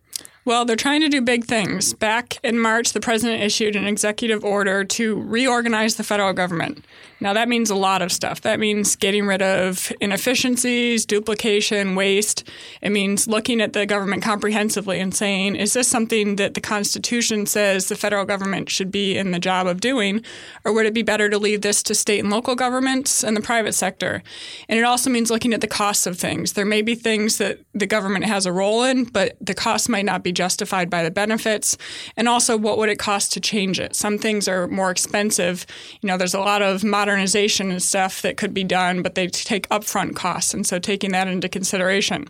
Well, 0.47 0.67
they're 0.67 0.77
trying 0.77 1.01
to 1.01 1.09
do 1.09 1.23
big 1.23 1.47
things. 1.47 1.95
Back 1.95 2.39
in 2.45 2.59
March, 2.59 2.93
the 2.93 3.01
president 3.01 3.43
issued 3.43 3.77
an 3.77 3.87
executive 3.87 4.45
order 4.45 4.85
to 4.85 5.21
reorganize 5.23 5.95
the 5.95 6.05
federal 6.05 6.35
government. 6.35 6.85
Now, 7.21 7.33
that 7.33 7.49
means 7.49 7.71
a 7.71 7.75
lot 7.75 8.03
of 8.03 8.13
stuff. 8.13 8.43
That 8.43 8.61
means 8.61 8.97
getting 8.97 9.25
rid 9.27 9.41
of 9.41 9.91
inefficiencies, 10.01 11.07
duplication, 11.07 11.95
waste. 11.95 12.47
It 12.83 12.91
means 12.91 13.27
looking 13.27 13.63
at 13.63 13.73
the 13.73 13.87
government 13.87 14.23
comprehensively 14.23 15.01
and 15.01 15.15
saying, 15.15 15.57
is 15.57 15.73
this 15.73 15.89
something 15.89 16.37
that 16.37 16.53
the 16.53 16.61
Constitution 16.61 17.47
says 17.47 17.89
the 17.89 17.95
federal 17.95 18.27
government 18.27 18.69
should 18.69 18.91
be 18.91 19.17
in 19.17 19.31
the 19.31 19.39
job 19.39 19.67
of 19.67 19.81
doing? 19.81 20.23
Or 20.67 20.75
would 20.75 20.85
it 20.85 20.93
be 20.93 21.03
better 21.03 21.31
to 21.31 21.39
leave 21.39 21.63
this 21.63 21.83
to 21.85 21.95
state 21.95 22.21
and 22.21 22.29
local 22.29 22.55
governments 22.55 23.25
and 23.25 23.35
the 23.35 23.41
private 23.41 23.73
sector? 23.73 24.23
And 24.69 24.79
it 24.79 24.85
also 24.85 25.09
means 25.09 25.31
looking 25.31 25.55
at 25.55 25.63
the 25.63 25.67
costs 25.67 26.07
of 26.07 26.19
things. 26.19 26.53
There 26.53 26.67
may 26.67 26.83
be 26.83 26.95
things 26.95 27.39
that 27.39 27.61
the 27.73 27.87
government 27.87 28.27
has 28.27 28.45
a 28.45 28.53
role 28.53 28.83
in, 28.83 29.05
but 29.05 29.37
the 29.41 29.55
costs 29.55 29.89
might 29.89 30.05
not 30.05 30.23
be 30.23 30.33
justified 30.35 30.91
by 30.91 31.03
the 31.03 31.11
benefits. 31.11 31.77
And 32.17 32.29
also, 32.29 32.57
what 32.57 32.79
would 32.79 32.89
it 32.89 32.99
cost 32.99 33.33
to 33.33 33.41
change 33.41 33.81
it? 33.81 33.97
Some 33.97 34.19
things 34.19 34.49
are 34.49 34.69
more 34.69 34.91
expensive. 34.91 35.67
You 36.01 36.09
know, 36.09 36.17
there's 36.17 36.35
a 36.35 36.41
lot 36.41 36.63
of 36.63 36.85
modernization 36.85 37.71
and 37.71 37.83
stuff 37.83 38.23
that 38.23 38.37
could 38.37 38.53
be 38.53 38.65
done, 38.65 39.03
but 39.03 39.15
they 39.15 39.29
take 39.29 39.69
upfront 39.69 40.17
costs. 40.17 40.55
And 40.55 40.67
so, 40.67 40.79
taking 40.79 41.13
that 41.13 41.29
into 41.29 41.49
consideration. 41.49 42.29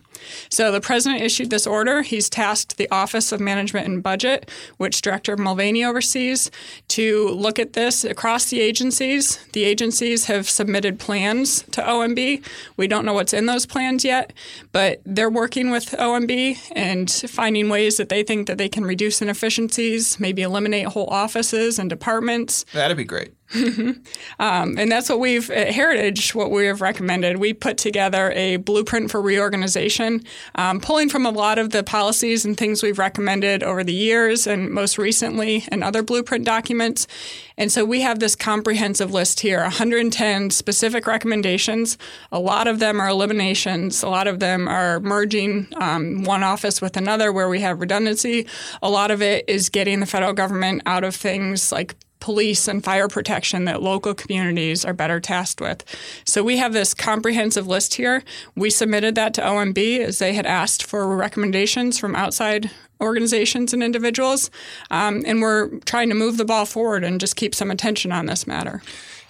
So, 0.49 0.71
the 0.71 0.81
president 0.81 1.21
issued 1.21 1.49
this 1.49 1.67
order. 1.67 2.01
He's 2.01 2.29
tasked 2.29 2.77
the 2.77 2.89
Office 2.89 3.31
of 3.31 3.39
Management 3.39 3.87
and 3.87 4.01
Budget, 4.01 4.49
which 4.77 5.01
Director 5.01 5.35
Mulvaney 5.37 5.83
oversees, 5.83 6.51
to 6.89 7.29
look 7.29 7.59
at 7.59 7.73
this 7.73 8.03
across 8.03 8.49
the 8.49 8.61
agencies. 8.61 9.37
The 9.53 9.63
agencies 9.63 10.25
have 10.25 10.49
submitted 10.49 10.99
plans 10.99 11.63
to 11.71 11.81
OMB. 11.81 12.43
We 12.77 12.87
don't 12.87 13.05
know 13.05 13.13
what's 13.13 13.33
in 13.33 13.45
those 13.45 13.65
plans 13.65 14.03
yet, 14.03 14.33
but 14.71 15.01
they're 15.05 15.29
working 15.29 15.71
with 15.71 15.91
OMB 15.91 16.71
and 16.75 17.11
finding 17.11 17.69
ways 17.69 17.94
that 17.97 18.09
they 18.09 18.23
think 18.23 18.47
that 18.47 18.57
they 18.57 18.69
can 18.69 18.85
reduce 18.85 19.21
inefficiencies, 19.21 20.19
maybe 20.19 20.41
eliminate 20.41 20.87
whole 20.87 21.07
offices 21.07 21.79
and 21.79 21.89
departments. 21.89 22.65
That'd 22.73 22.97
be 22.97 23.03
great. 23.03 23.33
um, 24.39 24.77
and 24.77 24.91
that's 24.91 25.07
what 25.07 25.19
we've 25.19 25.51
at 25.51 25.71
Heritage, 25.71 26.33
what 26.33 26.49
we 26.49 26.65
have 26.65 26.81
recommended. 26.81 27.37
We 27.37 27.53
put 27.53 27.77
together 27.77 28.31
a 28.31 28.57
blueprint 28.57 29.11
for 29.11 29.21
reorganization, 29.21 30.23
um, 30.55 30.81
pulling 30.81 31.09
from 31.09 31.25
a 31.25 31.29
lot 31.29 31.59
of 31.59 31.69
the 31.69 31.83
policies 31.83 32.43
and 32.43 32.57
things 32.57 32.81
we've 32.81 32.97
recommended 32.97 33.61
over 33.61 33.83
the 33.83 33.93
years 33.93 34.47
and 34.47 34.71
most 34.71 34.97
recently 34.97 35.63
in 35.71 35.83
other 35.83 36.01
blueprint 36.01 36.43
documents. 36.43 37.05
And 37.57 37.71
so 37.71 37.85
we 37.85 38.01
have 38.01 38.19
this 38.19 38.35
comprehensive 38.35 39.11
list 39.11 39.39
here 39.39 39.61
110 39.61 40.49
specific 40.49 41.05
recommendations. 41.05 41.97
A 42.31 42.39
lot 42.39 42.67
of 42.67 42.79
them 42.79 42.99
are 42.99 43.07
eliminations, 43.07 44.01
a 44.01 44.09
lot 44.09 44.27
of 44.27 44.39
them 44.39 44.67
are 44.67 44.99
merging 45.01 45.67
um, 45.75 46.23
one 46.23 46.43
office 46.43 46.81
with 46.81 46.97
another 46.97 47.31
where 47.31 47.47
we 47.47 47.61
have 47.61 47.79
redundancy. 47.79 48.47
A 48.81 48.89
lot 48.89 49.11
of 49.11 49.21
it 49.21 49.45
is 49.47 49.69
getting 49.69 49.99
the 49.99 50.05
federal 50.05 50.33
government 50.33 50.81
out 50.85 51.03
of 51.03 51.15
things 51.15 51.71
like 51.71 51.95
police 52.25 52.67
and 52.67 52.83
fire 52.83 53.07
protection 53.07 53.65
that 53.65 53.83
local 53.83 54.15
communities 54.15 54.83
are 54.83 54.93
better 54.93 55.19
tasked 55.19 55.61
with. 55.61 55.83
So 56.25 56.41
we 56.41 56.57
have 56.57 56.73
this 56.73 56.95
comprehensive 56.95 57.67
list 57.67 57.93
here. 57.93 58.23
We 58.55 58.71
submitted 58.71 59.13
that 59.13 59.35
to 59.35 59.41
OMB 59.41 59.99
as 59.99 60.17
they 60.17 60.33
had 60.33 60.47
asked 60.47 60.81
for 60.81 61.15
recommendations 61.15 61.99
from 61.99 62.15
outside 62.15 62.71
organizations 62.99 63.73
and 63.73 63.83
individuals. 63.83 64.49
Um, 64.89 65.21
and 65.27 65.39
we're 65.39 65.77
trying 65.81 66.09
to 66.09 66.15
move 66.15 66.37
the 66.37 66.45
ball 66.45 66.65
forward 66.65 67.03
and 67.03 67.19
just 67.19 67.35
keep 67.35 67.53
some 67.53 67.69
attention 67.69 68.11
on 68.11 68.25
this 68.25 68.47
matter. 68.47 68.81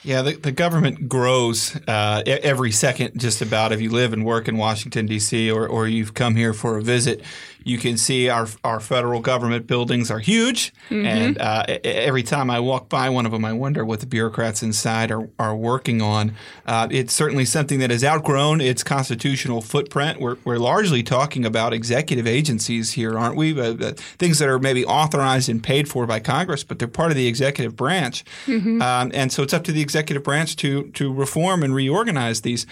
Yeah, 0.05 0.21
the, 0.21 0.33
the 0.33 0.51
government 0.51 1.09
grows 1.09 1.75
uh, 1.87 2.21
every 2.27 2.71
second, 2.71 3.19
just 3.19 3.41
about. 3.41 3.71
If 3.71 3.81
you 3.81 3.89
live 3.89 4.13
and 4.13 4.23
work 4.23 4.47
in 4.47 4.55
Washington, 4.55 5.07
D.C., 5.07 5.49
or, 5.49 5.67
or 5.67 5.87
you've 5.87 6.13
come 6.13 6.35
here 6.35 6.53
for 6.53 6.77
a 6.77 6.81
visit, 6.81 7.23
you 7.65 7.79
can 7.79 7.97
see 7.97 8.29
our, 8.29 8.47
our 8.63 8.79
federal 8.79 9.19
government 9.19 9.65
buildings 9.65 10.11
are 10.11 10.19
huge. 10.19 10.71
Mm-hmm. 10.91 11.05
And 11.05 11.37
uh, 11.39 11.65
every 11.83 12.21
time 12.21 12.51
I 12.51 12.59
walk 12.59 12.89
by 12.89 13.09
one 13.09 13.25
of 13.25 13.31
them, 13.31 13.43
I 13.43 13.53
wonder 13.53 13.83
what 13.83 14.01
the 14.01 14.05
bureaucrats 14.05 14.61
inside 14.61 15.11
are, 15.11 15.27
are 15.39 15.55
working 15.55 15.99
on. 15.99 16.35
Uh, 16.67 16.87
it's 16.91 17.11
certainly 17.11 17.43
something 17.43 17.79
that 17.79 17.89
has 17.89 18.03
outgrown 18.03 18.61
its 18.61 18.83
constitutional 18.83 19.61
footprint. 19.61 20.21
We're, 20.21 20.37
we're 20.45 20.59
largely 20.59 21.01
talking 21.01 21.43
about 21.43 21.73
executive 21.73 22.27
agencies 22.27 22.91
here, 22.91 23.17
aren't 23.17 23.35
we? 23.35 23.59
Uh, 23.59 23.73
uh 23.73 23.93
things 24.19 24.37
that 24.37 24.47
are 24.47 24.59
maybe 24.59 24.85
authorized 24.85 25.49
and 25.49 25.63
paid 25.63 25.89
for 25.89 26.05
by 26.05 26.19
Congress, 26.19 26.63
but 26.63 26.77
they're 26.77 26.87
part 26.87 27.09
of 27.09 27.17
the 27.17 27.27
executive 27.27 27.75
branch. 27.75 28.23
Mm-hmm. 28.45 28.79
Um, 28.79 29.11
and 29.15 29.33
so 29.33 29.41
it's 29.41 29.53
up 29.53 29.63
to 29.63 29.71
the 29.71 29.81
executive 29.81 29.94
branch 30.23 30.55
to, 30.57 30.89
to 30.91 31.13
reform 31.13 31.63
and 31.63 31.73
reorganize 31.73 32.41
these. 32.41 32.65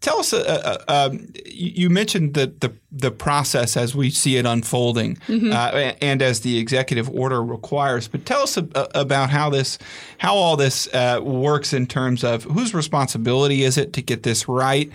Tell 0.00 0.18
us, 0.18 0.32
uh, 0.32 0.78
uh, 0.88 1.08
um, 1.10 1.26
you 1.44 1.90
mentioned 1.90 2.32
the, 2.32 2.46
the, 2.60 2.72
the 2.90 3.10
process 3.10 3.76
as 3.76 3.94
we 3.94 4.08
see 4.08 4.38
it 4.38 4.46
unfolding, 4.46 5.16
mm-hmm. 5.28 5.52
uh, 5.52 5.92
and 6.00 6.22
as 6.22 6.40
the 6.40 6.56
executive 6.56 7.10
order 7.10 7.42
requires. 7.42 8.08
But 8.08 8.24
tell 8.24 8.40
us 8.40 8.56
about 8.56 9.28
how 9.28 9.50
this, 9.50 9.78
how 10.16 10.34
all 10.34 10.56
this 10.56 10.88
uh, 10.94 11.20
works 11.22 11.74
in 11.74 11.86
terms 11.86 12.24
of 12.24 12.44
whose 12.44 12.72
responsibility 12.72 13.62
is 13.62 13.76
it 13.76 13.92
to 13.92 14.00
get 14.00 14.22
this 14.22 14.48
right, 14.48 14.90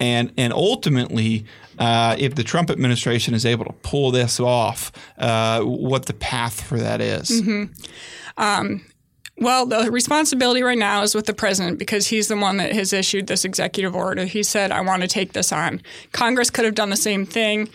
and 0.00 0.32
and 0.36 0.52
ultimately, 0.52 1.44
uh, 1.78 2.16
if 2.18 2.34
the 2.34 2.44
Trump 2.44 2.70
administration 2.70 3.34
is 3.34 3.46
able 3.46 3.64
to 3.64 3.72
pull 3.82 4.10
this 4.10 4.40
off, 4.40 4.90
uh, 5.18 5.60
what 5.62 6.06
the 6.06 6.14
path 6.14 6.60
for 6.60 6.78
that 6.78 7.00
is. 7.00 7.30
Mm-hmm. 7.30 7.72
Um, 8.36 8.84
well, 9.40 9.66
the 9.66 9.90
responsibility 9.90 10.62
right 10.62 10.78
now 10.78 11.02
is 11.02 11.14
with 11.14 11.26
the 11.26 11.34
president 11.34 11.78
because 11.78 12.08
he's 12.08 12.28
the 12.28 12.36
one 12.36 12.56
that 12.56 12.72
has 12.72 12.92
issued 12.92 13.26
this 13.26 13.44
executive 13.44 13.94
order. 13.94 14.24
He 14.24 14.42
said, 14.42 14.72
I 14.72 14.80
want 14.80 15.02
to 15.02 15.08
take 15.08 15.32
this 15.32 15.52
on. 15.52 15.80
Congress 16.12 16.50
could 16.50 16.64
have 16.64 16.74
done 16.74 16.90
the 16.90 16.96
same 16.96 17.24
thing. 17.24 17.68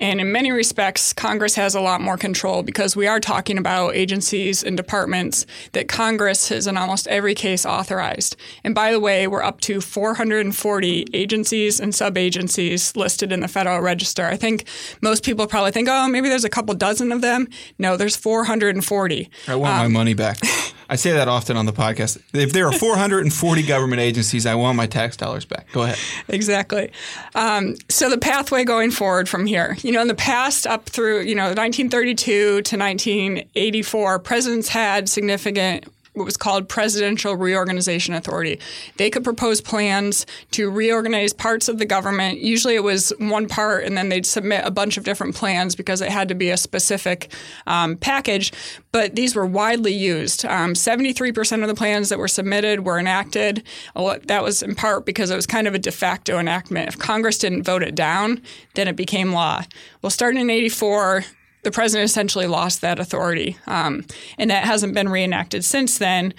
And 0.00 0.18
in 0.18 0.32
many 0.32 0.50
respects, 0.50 1.12
Congress 1.12 1.56
has 1.56 1.74
a 1.74 1.80
lot 1.80 2.00
more 2.00 2.16
control 2.16 2.62
because 2.62 2.96
we 2.96 3.06
are 3.06 3.20
talking 3.20 3.58
about 3.58 3.94
agencies 3.94 4.62
and 4.64 4.74
departments 4.74 5.44
that 5.72 5.88
Congress 5.88 6.48
has, 6.48 6.66
in 6.66 6.78
almost 6.78 7.06
every 7.08 7.34
case, 7.34 7.66
authorized. 7.66 8.34
And 8.64 8.74
by 8.74 8.92
the 8.92 9.00
way, 9.00 9.26
we're 9.26 9.42
up 9.42 9.60
to 9.62 9.82
440 9.82 11.06
agencies 11.12 11.80
and 11.80 11.94
sub 11.94 12.16
agencies 12.16 12.96
listed 12.96 13.30
in 13.30 13.40
the 13.40 13.48
Federal 13.48 13.80
Register. 13.80 14.24
I 14.24 14.36
think 14.36 14.64
most 15.02 15.22
people 15.22 15.46
probably 15.46 15.70
think, 15.70 15.88
oh, 15.90 16.08
maybe 16.08 16.30
there's 16.30 16.44
a 16.44 16.50
couple 16.50 16.74
dozen 16.74 17.12
of 17.12 17.20
them. 17.20 17.46
No, 17.78 17.98
there's 17.98 18.16
440. 18.16 19.28
I 19.48 19.54
want 19.54 19.74
um, 19.74 19.78
my 19.80 19.88
money 19.88 20.14
back. 20.14 20.38
I 20.90 20.96
say 20.96 21.12
that 21.12 21.28
often 21.28 21.56
on 21.56 21.66
the 21.66 21.72
podcast. 21.72 22.20
If 22.34 22.52
there 22.52 22.66
are 22.66 22.72
440 22.78 23.62
government 23.62 24.00
agencies, 24.00 24.44
I 24.44 24.56
want 24.56 24.76
my 24.76 24.86
tax 24.86 25.16
dollars 25.16 25.44
back. 25.44 25.70
Go 25.72 25.82
ahead. 25.82 25.98
Exactly. 26.28 26.90
Um, 27.36 27.76
so 27.88 28.10
the 28.10 28.18
pathway 28.18 28.64
going 28.64 28.90
forward 28.90 29.28
from 29.28 29.46
here, 29.46 29.76
you 29.82 29.92
know, 29.92 30.02
in 30.02 30.08
the 30.08 30.14
past, 30.16 30.66
up 30.66 30.86
through 30.88 31.20
you 31.20 31.36
know 31.36 31.44
1932 31.44 32.62
to 32.62 32.76
1984, 32.76 34.18
presidents 34.18 34.68
had 34.68 35.08
significant 35.08 35.86
what 36.14 36.24
was 36.24 36.36
called 36.36 36.68
Presidential 36.68 37.36
Reorganization 37.36 38.14
Authority. 38.14 38.58
They 38.96 39.10
could 39.10 39.22
propose 39.22 39.60
plans 39.60 40.26
to 40.50 40.68
reorganize 40.68 41.32
parts 41.32 41.68
of 41.68 41.78
the 41.78 41.86
government. 41.86 42.40
Usually 42.40 42.74
it 42.74 42.82
was 42.82 43.12
one 43.18 43.46
part, 43.48 43.84
and 43.84 43.96
then 43.96 44.08
they'd 44.08 44.26
submit 44.26 44.62
a 44.64 44.70
bunch 44.70 44.96
of 44.96 45.04
different 45.04 45.36
plans 45.36 45.76
because 45.76 46.00
it 46.00 46.10
had 46.10 46.28
to 46.28 46.34
be 46.34 46.50
a 46.50 46.56
specific 46.56 47.32
um, 47.66 47.96
package. 47.96 48.52
But 48.92 49.14
these 49.14 49.36
were 49.36 49.46
widely 49.46 49.92
used. 49.92 50.44
Um, 50.44 50.74
73% 50.74 51.62
of 51.62 51.68
the 51.68 51.74
plans 51.74 52.08
that 52.08 52.18
were 52.18 52.28
submitted 52.28 52.84
were 52.84 52.98
enacted. 52.98 53.62
That 53.94 54.42
was 54.42 54.62
in 54.62 54.74
part 54.74 55.06
because 55.06 55.30
it 55.30 55.36
was 55.36 55.46
kind 55.46 55.68
of 55.68 55.74
a 55.74 55.78
de 55.78 55.92
facto 55.92 56.38
enactment. 56.38 56.88
If 56.88 56.98
Congress 56.98 57.38
didn't 57.38 57.62
vote 57.62 57.82
it 57.84 57.94
down, 57.94 58.42
then 58.74 58.88
it 58.88 58.96
became 58.96 59.32
law. 59.32 59.62
Well, 60.02 60.10
starting 60.10 60.40
in 60.40 60.50
84, 60.50 61.24
the 61.62 61.70
president 61.70 62.08
essentially 62.08 62.46
lost 62.46 62.80
that 62.80 62.98
authority, 62.98 63.56
um, 63.66 64.04
and 64.38 64.50
that 64.50 64.64
hasn't 64.64 64.94
been 64.94 65.08
reenacted 65.08 65.64
since 65.64 65.98
then. 65.98 66.34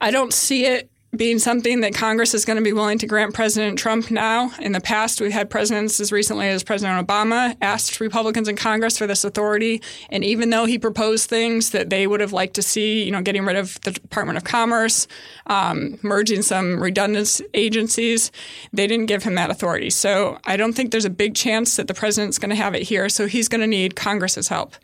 I 0.00 0.10
don't 0.10 0.32
see 0.32 0.66
it 0.66 0.90
being 1.14 1.38
something 1.38 1.80
that 1.80 1.94
Congress 1.94 2.34
is 2.34 2.44
going 2.44 2.56
to 2.56 2.62
be 2.62 2.72
willing 2.72 2.98
to 2.98 3.06
grant 3.06 3.32
President 3.32 3.78
Trump 3.78 4.10
now. 4.10 4.50
In 4.60 4.72
the 4.72 4.80
past, 4.80 5.20
we've 5.20 5.32
had 5.32 5.48
presidents 5.48 5.98
as 6.00 6.12
recently 6.12 6.48
as 6.48 6.62
President 6.62 7.06
Obama 7.06 7.56
asked 7.60 8.00
Republicans 8.00 8.48
in 8.48 8.56
Congress 8.56 8.98
for 8.98 9.06
this 9.06 9.24
authority. 9.24 9.80
And 10.10 10.24
even 10.24 10.50
though 10.50 10.66
he 10.66 10.78
proposed 10.78 11.30
things 11.30 11.70
that 11.70 11.90
they 11.90 12.06
would 12.06 12.20
have 12.20 12.32
liked 12.32 12.54
to 12.54 12.62
see, 12.62 13.04
you 13.04 13.12
know, 13.12 13.22
getting 13.22 13.44
rid 13.44 13.56
of 13.56 13.80
the 13.82 13.92
Department 13.92 14.36
of 14.36 14.44
Commerce, 14.44 15.06
um, 15.46 15.98
merging 16.02 16.42
some 16.42 16.82
redundant 16.82 17.40
agencies, 17.54 18.30
they 18.72 18.86
didn't 18.86 19.06
give 19.06 19.22
him 19.22 19.36
that 19.36 19.50
authority. 19.50 19.90
So 19.90 20.38
I 20.44 20.56
don't 20.56 20.74
think 20.74 20.90
there's 20.90 21.04
a 21.04 21.10
big 21.10 21.34
chance 21.34 21.76
that 21.76 21.88
the 21.88 21.94
president's 21.94 22.38
going 22.38 22.50
to 22.50 22.56
have 22.56 22.74
it 22.74 22.82
here. 22.82 23.08
So 23.08 23.26
he's 23.26 23.48
going 23.48 23.60
to 23.62 23.66
need 23.66 23.96
Congress's 23.96 24.48
help. 24.48 24.74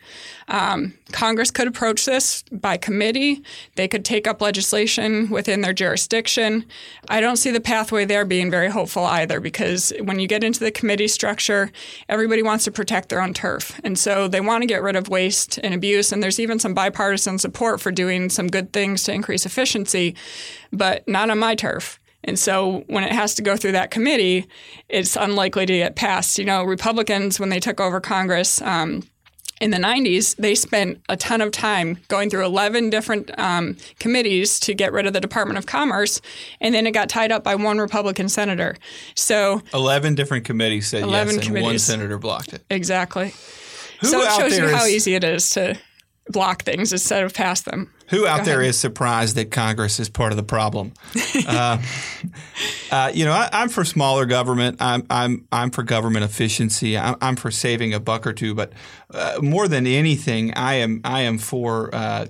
Um, 0.47 0.93
Congress 1.11 1.51
could 1.51 1.67
approach 1.67 2.05
this 2.05 2.43
by 2.51 2.77
committee. 2.77 3.43
They 3.75 3.87
could 3.87 4.03
take 4.03 4.27
up 4.27 4.41
legislation 4.41 5.29
within 5.29 5.61
their 5.61 5.73
jurisdiction. 5.73 6.65
I 7.09 7.21
don't 7.21 7.37
see 7.37 7.51
the 7.51 7.61
pathway 7.61 8.05
there 8.05 8.25
being 8.25 8.51
very 8.51 8.69
hopeful 8.69 9.05
either 9.05 9.39
because 9.39 9.93
when 10.01 10.19
you 10.19 10.27
get 10.27 10.43
into 10.43 10.59
the 10.59 10.71
committee 10.71 11.07
structure, 11.07 11.71
everybody 12.09 12.43
wants 12.43 12.65
to 12.65 12.71
protect 12.71 13.09
their 13.09 13.21
own 13.21 13.33
turf. 13.33 13.79
And 13.83 13.97
so 13.97 14.27
they 14.27 14.41
want 14.41 14.61
to 14.61 14.67
get 14.67 14.83
rid 14.83 14.95
of 14.95 15.09
waste 15.09 15.59
and 15.63 15.73
abuse. 15.73 16.11
And 16.11 16.21
there's 16.21 16.39
even 16.39 16.59
some 16.59 16.73
bipartisan 16.73 17.39
support 17.39 17.79
for 17.79 17.91
doing 17.91 18.29
some 18.29 18.47
good 18.47 18.73
things 18.73 19.03
to 19.03 19.13
increase 19.13 19.45
efficiency, 19.45 20.15
but 20.71 21.07
not 21.07 21.29
on 21.29 21.39
my 21.39 21.55
turf. 21.55 21.99
And 22.23 22.39
so 22.39 22.83
when 22.87 23.03
it 23.03 23.11
has 23.11 23.35
to 23.35 23.41
go 23.41 23.57
through 23.57 23.73
that 23.73 23.91
committee, 23.91 24.47
it's 24.87 25.15
unlikely 25.15 25.65
to 25.65 25.73
get 25.73 25.95
passed. 25.95 26.39
You 26.39 26.45
know, 26.45 26.63
Republicans, 26.63 27.39
when 27.39 27.49
they 27.49 27.59
took 27.59 27.81
over 27.81 27.99
Congress, 27.99 28.61
um, 28.61 29.03
in 29.63 29.71
the 29.71 29.77
90s, 29.77 30.35
they 30.35 30.55
spent 30.55 31.01
a 31.07 31.15
ton 31.15 31.39
of 31.39 31.51
time 31.51 31.97
going 32.09 32.29
through 32.29 32.43
11 32.43 32.89
different 32.89 33.31
um, 33.39 33.77
committees 33.97 34.59
to 34.59 34.73
get 34.73 34.91
rid 34.91 35.05
of 35.05 35.13
the 35.13 35.21
Department 35.21 35.57
of 35.57 35.65
Commerce, 35.65 36.19
and 36.59 36.75
then 36.75 36.85
it 36.85 36.91
got 36.91 37.07
tied 37.07 37.31
up 37.31 37.45
by 37.45 37.55
one 37.55 37.77
Republican 37.77 38.27
senator. 38.27 38.75
So 39.15 39.61
11 39.73 40.15
different 40.15 40.43
committees 40.43 40.87
said 40.87 41.03
11 41.03 41.35
yes, 41.35 41.47
and 41.47 41.61
one 41.61 41.79
senator 41.79 42.17
blocked 42.17 42.51
it. 42.51 42.65
Exactly. 42.69 43.33
Who 44.01 44.07
so 44.07 44.19
it 44.19 44.31
shows 44.33 44.57
you 44.57 44.67
how 44.67 44.85
easy 44.85 45.15
it 45.15 45.23
is 45.23 45.49
to 45.51 45.77
block 46.27 46.63
things 46.63 46.91
instead 46.91 47.23
of 47.23 47.33
pass 47.33 47.61
them. 47.61 47.89
Who 48.13 48.27
out 48.27 48.45
there 48.45 48.61
is 48.61 48.77
surprised 48.77 49.35
that 49.37 49.49
Congress 49.49 49.99
is 49.99 50.07
part 50.07 50.31
of 50.31 50.37
the 50.37 50.43
problem? 50.43 50.93
uh, 51.47 51.81
uh, 52.91 53.11
you 53.11 53.25
know, 53.25 53.31
I, 53.31 53.49
am 53.51 53.69
for 53.69 53.83
smaller 53.83 54.27
government. 54.27 54.77
I'm 54.79 55.03
I'm 55.09 55.47
I'm 55.51 55.71
for 55.71 55.81
government 55.81 56.23
efficiency. 56.23 56.95
I'm, 56.95 57.15
I'm 57.21 57.35
for 57.35 57.49
saving 57.49 57.91
a 57.95 57.99
buck 57.99 58.27
or 58.27 58.33
two. 58.33 58.53
But 58.53 58.73
uh, 59.11 59.39
more 59.41 59.67
than 59.67 59.87
anything, 59.87 60.53
I 60.53 60.75
am 60.75 61.01
I 61.03 61.21
am 61.21 61.39
for 61.39 61.89
uh, 61.93 62.27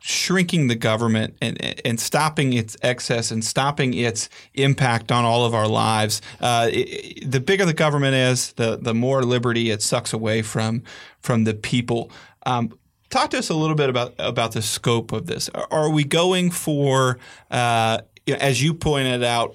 shrinking 0.00 0.66
the 0.66 0.74
government 0.74 1.36
and 1.40 1.62
and 1.86 2.00
stopping 2.00 2.52
its 2.52 2.76
excess 2.82 3.30
and 3.30 3.44
stopping 3.44 3.94
its 3.94 4.28
impact 4.54 5.12
on 5.12 5.24
all 5.24 5.44
of 5.44 5.54
our 5.54 5.68
lives. 5.68 6.20
Uh, 6.40 6.68
it, 6.72 7.30
the 7.30 7.38
bigger 7.38 7.64
the 7.64 7.74
government 7.74 8.16
is, 8.16 8.54
the 8.54 8.76
the 8.76 8.92
more 8.92 9.22
liberty 9.22 9.70
it 9.70 9.82
sucks 9.82 10.12
away 10.12 10.42
from 10.42 10.82
from 11.20 11.44
the 11.44 11.54
people. 11.54 12.10
Um, 12.44 12.76
Talk 13.12 13.28
to 13.30 13.38
us 13.38 13.50
a 13.50 13.54
little 13.54 13.76
bit 13.76 13.90
about 13.90 14.14
about 14.18 14.52
the 14.52 14.62
scope 14.62 15.12
of 15.12 15.26
this. 15.26 15.50
Are 15.50 15.90
we 15.90 16.02
going 16.02 16.50
for, 16.50 17.18
uh, 17.50 17.98
as 18.26 18.62
you 18.62 18.72
pointed 18.72 19.22
out, 19.22 19.54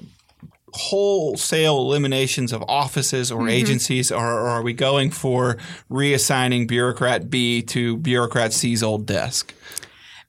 wholesale 0.74 1.80
eliminations 1.80 2.54
of 2.54 2.64
offices 2.68 3.32
or 3.32 3.40
mm-hmm. 3.40 3.50
agencies, 3.50 4.12
or, 4.12 4.24
or, 4.24 4.48
are 4.48 4.62
we 4.62 4.74
going 4.74 5.10
for 5.10 5.58
reassigning 5.90 6.68
bureaucrat 6.68 7.32
B 7.32 7.64
to 7.64 7.98
bureaucrat 7.98 8.54
C's 8.54 8.84
old 8.84 9.08
desk? 9.08 9.56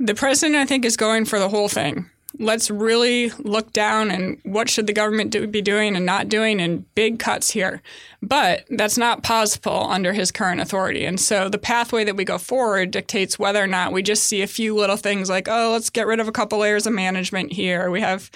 The 0.00 0.14
president, 0.14 0.56
I 0.56 0.64
think, 0.64 0.86
is 0.86 0.96
going 0.96 1.26
for 1.26 1.38
the 1.38 1.50
whole 1.50 1.68
thing 1.68 2.08
let's 2.38 2.70
really 2.70 3.30
look 3.38 3.72
down 3.72 4.10
and 4.10 4.38
what 4.44 4.70
should 4.70 4.86
the 4.86 4.92
government 4.92 5.30
do, 5.30 5.46
be 5.46 5.62
doing 5.62 5.96
and 5.96 6.06
not 6.06 6.28
doing 6.28 6.60
and 6.60 6.92
big 6.94 7.18
cuts 7.18 7.50
here. 7.50 7.82
But 8.22 8.64
that's 8.70 8.98
not 8.98 9.22
possible 9.22 9.88
under 9.88 10.12
his 10.12 10.30
current 10.30 10.60
authority. 10.60 11.04
And 11.04 11.20
so 11.20 11.48
the 11.48 11.58
pathway 11.58 12.04
that 12.04 12.16
we 12.16 12.24
go 12.24 12.38
forward 12.38 12.90
dictates 12.90 13.38
whether 13.38 13.62
or 13.62 13.66
not 13.66 13.92
we 13.92 14.02
just 14.02 14.24
see 14.24 14.42
a 14.42 14.46
few 14.46 14.74
little 14.74 14.96
things 14.96 15.28
like, 15.28 15.48
oh, 15.48 15.70
let's 15.72 15.90
get 15.90 16.06
rid 16.06 16.20
of 16.20 16.28
a 16.28 16.32
couple 16.32 16.58
layers 16.58 16.86
of 16.86 16.92
management 16.92 17.52
here. 17.52 17.90
We 17.90 18.00
have 18.00 18.30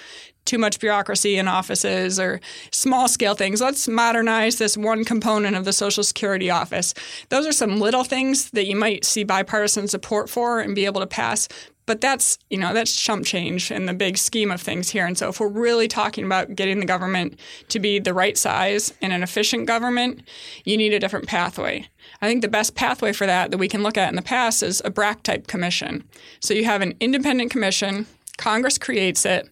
too 0.45 0.57
much 0.57 0.79
bureaucracy 0.79 1.37
in 1.37 1.47
offices 1.47 2.19
or 2.19 2.39
small 2.71 3.07
scale 3.07 3.35
things. 3.35 3.61
Let's 3.61 3.87
modernize 3.87 4.57
this 4.57 4.77
one 4.77 5.05
component 5.05 5.55
of 5.55 5.65
the 5.65 5.73
Social 5.73 6.03
Security 6.03 6.49
office. 6.49 6.93
Those 7.29 7.47
are 7.47 7.53
some 7.53 7.79
little 7.79 8.03
things 8.03 8.49
that 8.51 8.65
you 8.65 8.75
might 8.75 9.05
see 9.05 9.23
bipartisan 9.23 9.87
support 9.87 10.29
for 10.29 10.59
and 10.59 10.75
be 10.75 10.85
able 10.85 11.01
to 11.01 11.07
pass. 11.07 11.47
But 11.85 12.01
that's, 12.01 12.37
you 12.49 12.57
know, 12.57 12.73
that's 12.73 12.95
chump 12.95 13.25
change 13.25 13.71
in 13.71 13.85
the 13.85 13.93
big 13.93 14.17
scheme 14.17 14.51
of 14.51 14.61
things 14.61 14.89
here. 14.89 15.05
And 15.05 15.17
so 15.17 15.29
if 15.29 15.39
we're 15.39 15.47
really 15.47 15.87
talking 15.87 16.25
about 16.25 16.55
getting 16.55 16.79
the 16.79 16.85
government 16.85 17.39
to 17.69 17.79
be 17.79 17.99
the 17.99 18.13
right 18.13 18.37
size 18.37 18.93
and 19.01 19.11
an 19.11 19.23
efficient 19.23 19.67
government, 19.67 20.21
you 20.63 20.77
need 20.77 20.93
a 20.93 20.99
different 20.99 21.27
pathway. 21.27 21.87
I 22.21 22.27
think 22.27 22.41
the 22.41 22.47
best 22.47 22.75
pathway 22.75 23.11
for 23.11 23.25
that 23.25 23.51
that 23.51 23.57
we 23.57 23.67
can 23.67 23.83
look 23.83 23.97
at 23.97 24.09
in 24.09 24.15
the 24.15 24.21
past 24.21 24.63
is 24.63 24.81
a 24.85 24.91
BRAC 24.91 25.23
type 25.23 25.47
commission. 25.47 26.03
So 26.39 26.53
you 26.53 26.65
have 26.65 26.81
an 26.81 26.95
independent 26.99 27.51
commission, 27.51 28.05
Congress 28.37 28.77
creates 28.77 29.25
it. 29.25 29.49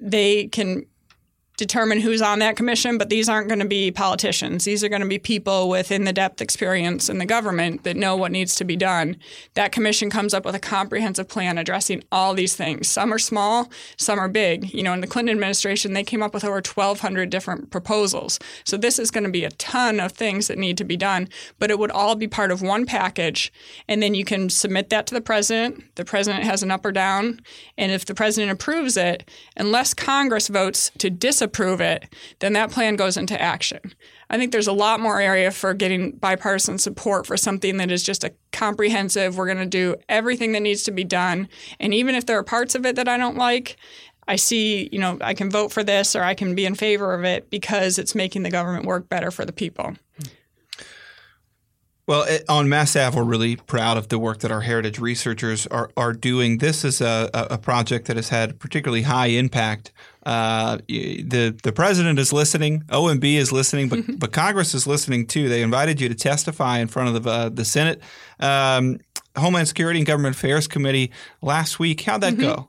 They 0.00 0.46
can 0.48 0.86
determine 1.62 2.00
who's 2.00 2.20
on 2.20 2.40
that 2.40 2.56
commission, 2.56 2.98
but 2.98 3.08
these 3.08 3.28
aren't 3.28 3.46
going 3.46 3.60
to 3.60 3.68
be 3.68 3.92
politicians. 3.92 4.64
These 4.64 4.82
are 4.82 4.88
going 4.88 5.02
to 5.02 5.08
be 5.08 5.18
people 5.18 5.68
with 5.68 5.92
in 5.92 6.04
the 6.04 6.12
depth 6.12 6.40
experience 6.40 7.08
in 7.08 7.18
the 7.18 7.26
government 7.26 7.84
that 7.84 7.96
know 7.96 8.16
what 8.16 8.32
needs 8.32 8.56
to 8.56 8.64
be 8.64 8.76
done. 8.76 9.16
That 9.54 9.70
commission 9.70 10.10
comes 10.10 10.34
up 10.34 10.44
with 10.44 10.56
a 10.56 10.60
comprehensive 10.60 11.28
plan 11.28 11.58
addressing 11.58 12.02
all 12.10 12.34
these 12.34 12.56
things. 12.56 12.88
Some 12.88 13.12
are 13.14 13.18
small, 13.18 13.70
some 13.96 14.18
are 14.18 14.28
big. 14.28 14.74
You 14.74 14.82
know, 14.82 14.92
in 14.92 15.00
the 15.00 15.06
Clinton 15.06 15.36
administration, 15.36 15.92
they 15.92 16.02
came 16.02 16.22
up 16.22 16.34
with 16.34 16.44
over 16.44 16.56
1,200 16.56 17.30
different 17.30 17.70
proposals. 17.70 18.40
So 18.64 18.76
this 18.76 18.98
is 18.98 19.12
going 19.12 19.24
to 19.24 19.30
be 19.30 19.44
a 19.44 19.50
ton 19.50 20.00
of 20.00 20.10
things 20.10 20.48
that 20.48 20.58
need 20.58 20.76
to 20.78 20.84
be 20.84 20.96
done, 20.96 21.28
but 21.60 21.70
it 21.70 21.78
would 21.78 21.92
all 21.92 22.16
be 22.16 22.26
part 22.26 22.50
of 22.50 22.60
one 22.60 22.86
package. 22.86 23.52
And 23.86 24.02
then 24.02 24.14
you 24.14 24.24
can 24.24 24.50
submit 24.50 24.90
that 24.90 25.06
to 25.06 25.14
the 25.14 25.20
president. 25.20 25.94
The 25.94 26.04
president 26.04 26.42
has 26.42 26.64
an 26.64 26.72
up 26.72 26.84
or 26.84 26.90
down. 26.90 27.40
And 27.78 27.92
if 27.92 28.04
the 28.04 28.14
president 28.14 28.50
approves 28.50 28.96
it, 28.96 29.30
unless 29.56 29.94
Congress 29.94 30.48
votes 30.48 30.90
to 30.98 31.08
disapprove 31.08 31.51
approve 31.52 31.82
it, 31.82 32.12
then 32.38 32.54
that 32.54 32.70
plan 32.70 32.96
goes 32.96 33.18
into 33.18 33.40
action. 33.40 33.80
I 34.30 34.38
think 34.38 34.52
there's 34.52 34.66
a 34.66 34.72
lot 34.72 35.00
more 35.00 35.20
area 35.20 35.50
for 35.50 35.74
getting 35.74 36.12
bipartisan 36.12 36.78
support 36.78 37.26
for 37.26 37.36
something 37.36 37.76
that 37.76 37.90
is 37.90 38.02
just 38.02 38.24
a 38.24 38.32
comprehensive, 38.52 39.36
we're 39.36 39.46
going 39.46 39.58
to 39.58 39.66
do 39.66 39.96
everything 40.08 40.52
that 40.52 40.60
needs 40.60 40.82
to 40.84 40.90
be 40.90 41.04
done. 41.04 41.48
And 41.78 41.92
even 41.92 42.14
if 42.14 42.24
there 42.24 42.38
are 42.38 42.42
parts 42.42 42.74
of 42.74 42.86
it 42.86 42.96
that 42.96 43.08
I 43.08 43.18
don't 43.18 43.36
like, 43.36 43.76
I 44.26 44.36
see, 44.36 44.88
you 44.90 44.98
know, 44.98 45.18
I 45.20 45.34
can 45.34 45.50
vote 45.50 45.72
for 45.72 45.84
this 45.84 46.16
or 46.16 46.22
I 46.22 46.34
can 46.34 46.54
be 46.54 46.64
in 46.64 46.74
favor 46.74 47.12
of 47.12 47.24
it 47.24 47.50
because 47.50 47.98
it's 47.98 48.14
making 48.14 48.44
the 48.44 48.50
government 48.50 48.86
work 48.86 49.08
better 49.08 49.30
for 49.30 49.44
the 49.44 49.52
people. 49.52 49.94
Well, 52.06 52.22
it, 52.24 52.44
on 52.48 52.68
Mass 52.68 52.96
Ave, 52.96 53.16
we're 53.16 53.24
really 53.24 53.56
proud 53.56 53.96
of 53.96 54.08
the 54.08 54.18
work 54.18 54.38
that 54.40 54.50
our 54.50 54.62
heritage 54.62 54.98
researchers 54.98 55.66
are, 55.68 55.90
are 55.96 56.12
doing. 56.12 56.58
This 56.58 56.84
is 56.84 57.00
a, 57.00 57.30
a 57.32 57.58
project 57.58 58.06
that 58.06 58.16
has 58.16 58.30
had 58.30 58.58
particularly 58.58 59.02
high 59.02 59.28
impact. 59.28 59.92
Uh, 60.24 60.78
the 60.88 61.56
the 61.62 61.72
president 61.72 62.18
is 62.18 62.32
listening, 62.32 62.82
OMB 62.88 63.24
is 63.24 63.52
listening, 63.52 63.88
but 63.88 64.00
but 64.18 64.32
Congress 64.32 64.74
is 64.74 64.86
listening 64.86 65.26
too. 65.26 65.48
They 65.48 65.62
invited 65.62 66.00
you 66.00 66.08
to 66.08 66.14
testify 66.14 66.78
in 66.78 66.88
front 66.88 67.14
of 67.14 67.22
the 67.22 67.30
uh, 67.30 67.48
the 67.48 67.64
Senate 67.64 68.00
um, 68.40 68.98
Homeland 69.36 69.68
Security 69.68 69.98
and 69.98 70.06
Government 70.06 70.36
Affairs 70.36 70.68
Committee 70.68 71.10
last 71.40 71.78
week. 71.78 72.02
How'd 72.02 72.20
that 72.20 72.34
mm-hmm. 72.34 72.42
go? 72.42 72.68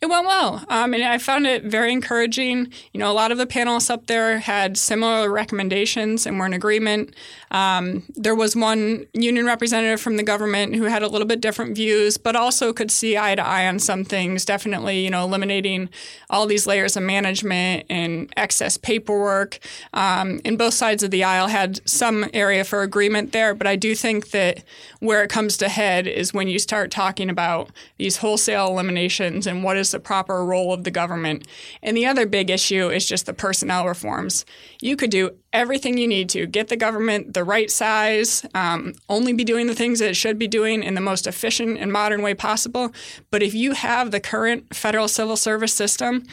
It 0.00 0.06
went 0.06 0.26
well. 0.26 0.64
Um, 0.68 0.94
and 0.94 1.02
I 1.02 1.18
found 1.18 1.46
it 1.46 1.64
very 1.64 1.92
encouraging. 1.92 2.72
You 2.92 3.00
know, 3.00 3.10
a 3.10 3.14
lot 3.14 3.32
of 3.32 3.38
the 3.38 3.46
panelists 3.46 3.90
up 3.90 4.06
there 4.06 4.38
had 4.38 4.76
similar 4.76 5.30
recommendations 5.30 6.26
and 6.26 6.38
were 6.38 6.46
in 6.46 6.52
agreement. 6.52 7.14
Um, 7.50 8.04
there 8.14 8.34
was 8.34 8.54
one 8.54 9.06
union 9.14 9.46
representative 9.46 10.00
from 10.00 10.16
the 10.16 10.22
government 10.22 10.74
who 10.74 10.84
had 10.84 11.02
a 11.02 11.08
little 11.08 11.26
bit 11.26 11.40
different 11.40 11.74
views, 11.74 12.18
but 12.18 12.36
also 12.36 12.72
could 12.72 12.90
see 12.90 13.16
eye 13.16 13.34
to 13.34 13.46
eye 13.46 13.66
on 13.66 13.78
some 13.78 14.04
things. 14.04 14.44
Definitely, 14.44 15.00
you 15.00 15.10
know, 15.10 15.24
eliminating 15.24 15.88
all 16.30 16.46
these 16.46 16.66
layers 16.66 16.96
of 16.96 17.02
management 17.02 17.86
and 17.88 18.32
excess 18.36 18.76
paperwork. 18.76 19.58
Um, 19.92 20.40
and 20.44 20.58
both 20.58 20.74
sides 20.74 21.02
of 21.02 21.10
the 21.10 21.24
aisle 21.24 21.48
had 21.48 21.80
some 21.88 22.28
area 22.32 22.64
for 22.64 22.82
agreement 22.82 23.32
there. 23.32 23.54
But 23.54 23.66
I 23.66 23.76
do 23.76 23.94
think 23.94 24.30
that 24.30 24.62
where 25.00 25.22
it 25.22 25.30
comes 25.30 25.56
to 25.58 25.68
head 25.68 26.06
is 26.06 26.34
when 26.34 26.48
you 26.48 26.58
start 26.58 26.90
talking 26.90 27.30
about 27.30 27.70
these 27.96 28.18
wholesale 28.18 28.68
eliminations 28.68 29.46
and 29.46 29.57
what 29.62 29.76
is 29.76 29.90
the 29.90 30.00
proper 30.00 30.44
role 30.44 30.72
of 30.72 30.84
the 30.84 30.90
government. 30.90 31.46
And 31.82 31.96
the 31.96 32.06
other 32.06 32.26
big 32.26 32.50
issue 32.50 32.88
is 32.88 33.06
just 33.06 33.26
the 33.26 33.32
personnel 33.32 33.86
reforms. 33.86 34.44
You 34.80 34.96
could 34.96 35.10
do 35.10 35.30
everything 35.52 35.98
you 35.98 36.08
need 36.08 36.28
to 36.30 36.46
get 36.46 36.68
the 36.68 36.76
government 36.76 37.34
the 37.34 37.44
right 37.44 37.70
size, 37.70 38.44
um, 38.54 38.94
only 39.08 39.32
be 39.32 39.44
doing 39.44 39.66
the 39.66 39.74
things 39.74 39.98
that 39.98 40.10
it 40.10 40.16
should 40.16 40.38
be 40.38 40.48
doing 40.48 40.82
in 40.82 40.94
the 40.94 41.00
most 41.00 41.26
efficient 41.26 41.78
and 41.78 41.92
modern 41.92 42.22
way 42.22 42.34
possible. 42.34 42.92
But 43.30 43.42
if 43.42 43.54
you 43.54 43.72
have 43.72 44.10
the 44.10 44.20
current 44.20 44.74
federal 44.74 45.08
civil 45.08 45.36
service 45.36 45.72
system, 45.72 46.24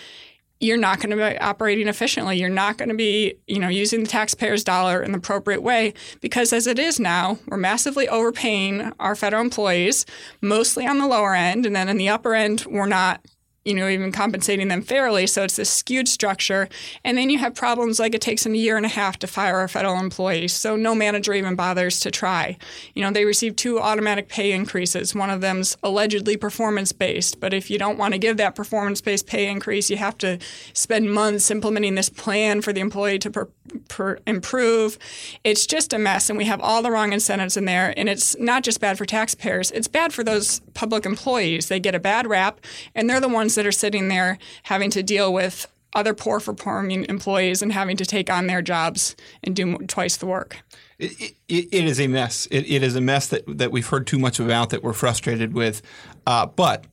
you're 0.66 0.78
not 0.78 1.00
going 1.00 1.12
to 1.12 1.16
be 1.16 1.38
operating 1.38 1.88
efficiently. 1.88 2.38
You're 2.38 2.50
not 2.50 2.78
going 2.78 2.90
to 2.90 2.96
be, 2.96 3.36
you 3.48 3.60
know, 3.60 3.70
using 3.70 4.02
the 4.02 4.10
taxpayer's 4.10 4.64
dollar 4.64 5.02
in 5.02 5.12
the 5.12 5.18
appropriate 5.18 5.62
way 5.62 5.94
because 6.22 6.52
as 6.52 6.68
it 6.68 6.80
is 6.80 7.00
now, 7.00 7.38
we're 7.48 7.58
massively 7.58 8.10
overpaying 8.10 8.92
our 9.00 9.16
federal 9.16 9.42
employees, 9.42 10.06
mostly 10.42 10.86
on 10.86 10.98
the 10.98 11.08
lower 11.08 11.36
end, 11.36 11.66
and 11.66 11.76
then 11.76 11.90
in 11.90 11.98
the 11.98 12.10
upper 12.10 12.34
end, 12.34 12.66
we're 12.68 12.88
not 12.88 13.22
you 13.66 13.74
know, 13.74 13.90
even 13.90 14.12
compensating 14.12 14.68
them 14.68 14.84
fairly. 14.84 15.26
So 15.26 15.44
it's 15.44 15.56
this 15.56 15.72
skewed 15.72 16.08
structure. 16.08 16.70
And 17.04 17.18
then 17.18 17.32
you 17.32 17.40
have 17.40 17.56
problems 17.56 18.00
like 18.00 18.14
it 18.14 18.22
takes 18.22 18.44
them 18.44 18.54
a 18.54 18.58
year 18.58 18.78
and 18.78 18.86
a 18.86 18.90
half 18.90 19.18
to 19.20 19.28
fire 19.28 19.64
a 19.64 19.68
federal 19.68 20.00
employee. 20.00 20.48
So 20.48 20.76
no 20.76 20.94
manager 20.94 21.34
even 21.34 21.56
bothers 21.56 22.00
to 22.02 22.12
try. 22.12 22.58
You 22.94 23.04
know, 23.04 23.12
they 23.12 23.26
receive 23.26 23.56
two 23.56 23.80
automatic 23.80 24.30
pay 24.30 24.52
increases. 24.52 25.16
One 25.16 25.32
of 25.32 25.42
them's 25.42 25.78
allegedly 25.82 26.38
performance 26.38 26.92
based. 26.92 27.40
But 27.40 27.56
if 27.56 27.72
you 27.72 27.80
don't 27.80 27.98
want 27.98 28.14
to 28.14 28.20
give 28.20 28.38
that 28.38 28.54
performance 28.54 29.02
based 29.02 29.26
pay 29.26 29.48
increase, 29.48 29.90
you 29.90 29.98
have 29.98 30.18
to 30.20 30.38
spend 30.74 31.12
months 31.12 31.50
implementing 31.50 31.96
this 31.96 32.10
plan 32.10 32.62
for 32.62 32.72
the 32.72 32.82
employee 32.82 33.18
to 33.20 33.32
per, 33.32 33.50
per 33.80 34.20
improve. 34.26 34.98
It's 35.44 35.66
just 35.66 35.94
a 35.94 36.00
mess. 36.00 36.30
And 36.30 36.38
we 36.38 36.46
have 36.46 36.62
all 36.62 36.82
the 36.82 36.92
wrong 36.92 37.14
incentives 37.14 37.58
in 37.58 37.66
there. 37.66 37.94
And 37.98 38.10
it's 38.10 38.38
not 38.40 38.64
just 38.64 38.80
bad 38.80 38.98
for 38.98 39.06
taxpayers, 39.06 39.72
it's 39.72 39.88
bad 39.88 40.14
for 40.14 40.24
those 40.24 40.60
public 40.74 41.06
employees. 41.06 41.68
They 41.68 41.80
get 41.80 41.96
a 41.96 42.00
bad 42.00 42.28
rap, 42.28 42.62
and 42.94 43.10
they're 43.10 43.20
the 43.22 43.28
ones 43.28 43.56
that 43.56 43.66
are 43.66 43.72
sitting 43.72 44.08
there 44.08 44.38
having 44.64 44.90
to 44.92 45.04
deal 45.04 45.34
with 45.34 45.68
other 45.94 46.14
poor 46.14 46.40
performing 46.40 47.06
employees 47.06 47.62
and 47.62 47.72
having 47.72 47.96
to 47.98 48.06
take 48.06 48.30
on 48.30 48.48
their 48.48 48.62
jobs 48.62 49.16
and 49.44 49.56
do 49.56 49.78
twice 49.88 50.18
the 50.18 50.26
work. 50.26 50.58
It, 51.00 51.36
it, 51.48 51.68
it 51.72 51.86
is 51.86 52.00
a 52.00 52.08
mess. 52.08 52.48
It, 52.52 52.70
it 52.70 52.84
is 52.84 52.96
a 52.96 53.02
mess 53.02 53.28
that, 53.30 53.44
that 53.48 53.72
we've 53.72 53.88
heard 53.88 54.06
too 54.06 54.20
much 54.20 54.40
about 54.40 54.70
that 54.72 54.84
we're 54.84 54.94
frustrated 54.94 55.54
with. 55.54 55.82
Uh, 56.28 56.46
but 56.46 56.86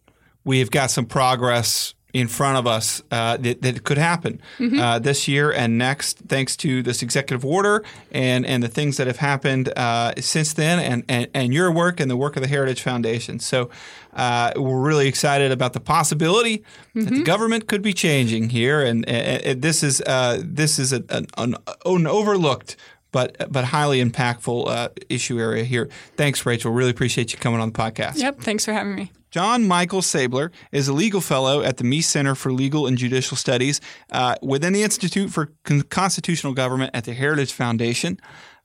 we've 0.44 0.70
got 0.70 0.90
some 0.90 1.06
progress 1.06 1.94
in 2.12 2.28
front 2.28 2.58
of 2.58 2.66
us 2.66 3.02
uh, 3.10 3.36
that, 3.38 3.62
that, 3.62 3.84
could 3.84 3.96
happen 3.96 4.40
mm-hmm. 4.58 4.78
uh, 4.78 4.98
this 4.98 5.26
year 5.26 5.50
and 5.50 5.78
next, 5.78 6.18
thanks 6.28 6.56
to 6.56 6.82
this 6.82 7.02
executive 7.02 7.44
order 7.44 7.82
and, 8.10 8.44
and 8.44 8.62
the 8.62 8.68
things 8.68 8.98
that 8.98 9.06
have 9.06 9.16
happened 9.16 9.72
uh, 9.76 10.12
since 10.18 10.52
then, 10.52 10.78
and, 10.78 11.04
and, 11.08 11.28
and 11.32 11.54
your 11.54 11.72
work 11.72 12.00
and 12.00 12.10
the 12.10 12.16
work 12.16 12.36
of 12.36 12.42
the 12.42 12.48
Heritage 12.48 12.82
Foundation. 12.82 13.38
So 13.38 13.70
uh, 14.12 14.52
we're 14.56 14.80
really 14.80 15.08
excited 15.08 15.52
about 15.52 15.72
the 15.72 15.80
possibility 15.80 16.58
mm-hmm. 16.58 17.00
that 17.00 17.10
the 17.10 17.16
mm-hmm. 17.16 17.24
government 17.24 17.66
could 17.66 17.82
be 17.82 17.94
changing 17.94 18.50
here, 18.50 18.82
and, 18.82 19.08
and, 19.08 19.42
and 19.42 19.62
this 19.62 19.82
is 19.82 20.02
uh, 20.02 20.42
this 20.44 20.78
is 20.78 20.92
an, 20.92 21.06
an, 21.08 21.26
an 21.38 22.06
overlooked 22.06 22.76
but 23.10 23.36
but 23.52 23.64
highly 23.66 24.04
impactful 24.04 24.68
uh, 24.68 24.88
issue 25.08 25.38
area 25.38 25.64
here. 25.64 25.88
Thanks, 26.16 26.44
Rachel. 26.44 26.72
Really 26.72 26.90
appreciate 26.90 27.32
you 27.32 27.38
coming 27.38 27.60
on 27.60 27.72
the 27.72 27.78
podcast. 27.78 28.16
Yep. 28.16 28.40
Thanks 28.40 28.64
for 28.64 28.72
having 28.72 28.94
me. 28.94 29.12
John 29.32 29.66
Michael 29.66 30.02
Seibler 30.02 30.50
is 30.72 30.88
a 30.88 30.92
legal 30.92 31.22
fellow 31.22 31.62
at 31.62 31.78
the 31.78 31.84
Meese 31.84 32.04
Center 32.04 32.34
for 32.34 32.52
Legal 32.52 32.86
and 32.86 32.98
Judicial 32.98 33.34
Studies 33.34 33.80
uh, 34.10 34.34
within 34.42 34.74
the 34.74 34.82
Institute 34.82 35.30
for 35.30 35.54
Constitutional 35.88 36.52
Government 36.52 36.90
at 36.92 37.04
the 37.04 37.14
Heritage 37.14 37.54
Foundation. 37.54 38.20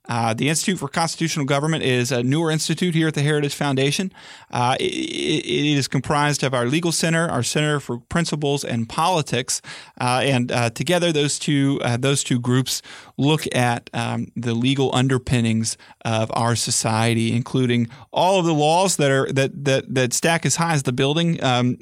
Uh, 0.10 0.34
the 0.34 0.50
Institute 0.50 0.80
for 0.80 0.88
Constitutional 0.88 1.46
Government 1.46 1.84
is 1.84 2.12
a 2.12 2.24
newer 2.24 2.50
institute 2.50 2.96
here 2.96 3.08
at 3.08 3.14
the 3.14 3.22
Heritage 3.22 3.54
Foundation. 3.54 4.12
Uh, 4.52 4.76
it, 4.80 4.84
it 4.84 5.78
is 5.78 5.88
comprised 5.88 6.44
of 6.44 6.54
our 6.54 6.66
Legal 6.66 6.92
Center, 6.92 7.30
our 7.30 7.44
Center 7.44 7.80
for 7.80 8.00
Principles 8.00 8.64
and 8.64 8.88
Politics, 8.88 9.62
uh, 10.00 10.22
and 10.24 10.52
uh, 10.52 10.70
together 10.70 11.12
those 11.12 11.38
two 11.38 11.80
uh, 11.84 11.98
those 11.98 12.24
two 12.24 12.40
groups 12.40 12.82
look 13.18 13.44
at 13.54 13.90
um, 13.94 14.32
the 14.36 14.54
legal 14.54 14.94
underpinnings 14.96 15.78
of 16.06 16.32
our 16.34 16.56
society, 16.56 17.36
including 17.36 17.90
all 18.14 18.40
of 18.40 18.46
the 18.46 18.54
laws 18.54 18.98
that 18.98 19.12
are 19.12 19.32
that 19.34 19.66
that, 19.66 19.94
that 19.94 20.14
stack 20.14 20.46
as 20.46 20.56
high 20.56 20.74
as 20.74 20.84
the 20.84 20.94
building 20.94 21.44
um, 21.44 21.78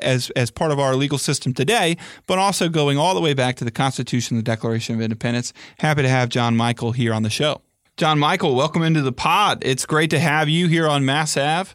as 0.00 0.30
as 0.30 0.50
part 0.50 0.70
of 0.70 0.78
our 0.78 0.94
legal 0.94 1.18
system 1.18 1.52
today, 1.52 1.96
but 2.26 2.38
also 2.38 2.68
going 2.68 2.98
all 2.98 3.14
the 3.14 3.20
way 3.20 3.34
back 3.34 3.56
to 3.56 3.64
the 3.64 3.70
Constitution, 3.70 4.36
the 4.36 4.42
Declaration 4.42 4.94
of 4.94 5.00
Independence. 5.00 5.52
Happy 5.78 6.02
to 6.02 6.08
have 6.08 6.28
John 6.28 6.56
Michael 6.56 6.92
here 6.92 7.12
on 7.12 7.22
the 7.24 7.30
show. 7.30 7.63
John 7.96 8.18
Michael, 8.18 8.56
welcome 8.56 8.82
into 8.82 9.02
the 9.02 9.12
pod. 9.12 9.62
It's 9.64 9.86
great 9.86 10.10
to 10.10 10.18
have 10.18 10.48
you 10.48 10.66
here 10.66 10.88
on 10.88 11.04
Mass 11.04 11.36
Ave. 11.36 11.70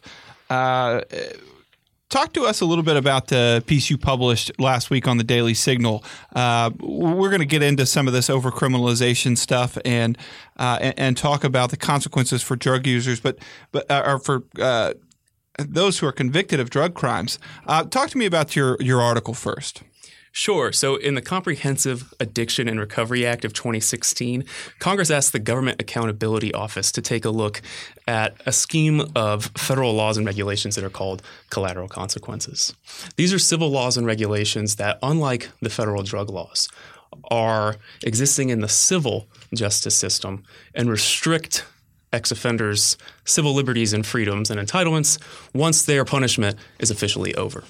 Uh, 0.50 1.00
talk 2.10 2.34
to 2.34 2.44
us 2.44 2.60
a 2.60 2.66
little 2.66 2.84
bit 2.84 2.98
about 2.98 3.28
the 3.28 3.64
piece 3.66 3.88
you 3.88 3.96
published 3.96 4.52
last 4.58 4.90
week 4.90 5.08
on 5.08 5.16
the 5.16 5.24
Daily 5.24 5.54
Signal. 5.54 6.04
Uh, 6.36 6.72
we're 6.78 7.30
going 7.30 7.40
to 7.40 7.46
get 7.46 7.62
into 7.62 7.86
some 7.86 8.06
of 8.06 8.12
this 8.12 8.28
overcriminalization 8.28 9.38
stuff 9.38 9.78
and, 9.82 10.18
uh, 10.58 10.78
and, 10.82 10.98
and 10.98 11.16
talk 11.16 11.42
about 11.42 11.70
the 11.70 11.78
consequences 11.78 12.42
for 12.42 12.54
drug 12.54 12.86
users, 12.86 13.18
but 13.18 13.38
but 13.72 13.90
uh, 13.90 14.02
or 14.04 14.18
for 14.18 14.42
uh, 14.60 14.92
those 15.58 16.00
who 16.00 16.06
are 16.06 16.12
convicted 16.12 16.60
of 16.60 16.68
drug 16.68 16.92
crimes. 16.92 17.38
Uh, 17.66 17.82
talk 17.84 18.10
to 18.10 18.18
me 18.18 18.26
about 18.26 18.54
your 18.54 18.76
your 18.78 19.00
article 19.00 19.32
first. 19.32 19.84
Sure. 20.32 20.70
So, 20.70 20.94
in 20.94 21.16
the 21.16 21.22
Comprehensive 21.22 22.14
Addiction 22.20 22.68
and 22.68 22.78
Recovery 22.78 23.26
Act 23.26 23.44
of 23.44 23.52
2016, 23.52 24.44
Congress 24.78 25.10
asked 25.10 25.32
the 25.32 25.40
Government 25.40 25.80
Accountability 25.80 26.54
Office 26.54 26.92
to 26.92 27.02
take 27.02 27.24
a 27.24 27.30
look 27.30 27.60
at 28.06 28.40
a 28.46 28.52
scheme 28.52 29.10
of 29.16 29.46
federal 29.56 29.92
laws 29.92 30.16
and 30.16 30.24
regulations 30.24 30.76
that 30.76 30.84
are 30.84 30.90
called 30.90 31.22
collateral 31.50 31.88
consequences. 31.88 32.74
These 33.16 33.32
are 33.32 33.40
civil 33.40 33.70
laws 33.70 33.96
and 33.96 34.06
regulations 34.06 34.76
that, 34.76 35.00
unlike 35.02 35.48
the 35.60 35.70
federal 35.70 36.04
drug 36.04 36.30
laws, 36.30 36.68
are 37.30 37.76
existing 38.04 38.50
in 38.50 38.60
the 38.60 38.68
civil 38.68 39.26
justice 39.52 39.96
system 39.96 40.44
and 40.74 40.88
restrict 40.88 41.64
ex 42.12 42.30
offenders' 42.30 42.96
civil 43.24 43.54
liberties 43.54 43.92
and 43.92 44.06
freedoms 44.06 44.50
and 44.50 44.60
entitlements 44.60 45.18
once 45.54 45.84
their 45.84 46.04
punishment 46.04 46.56
is 46.78 46.90
officially 46.90 47.34
over. 47.34 47.64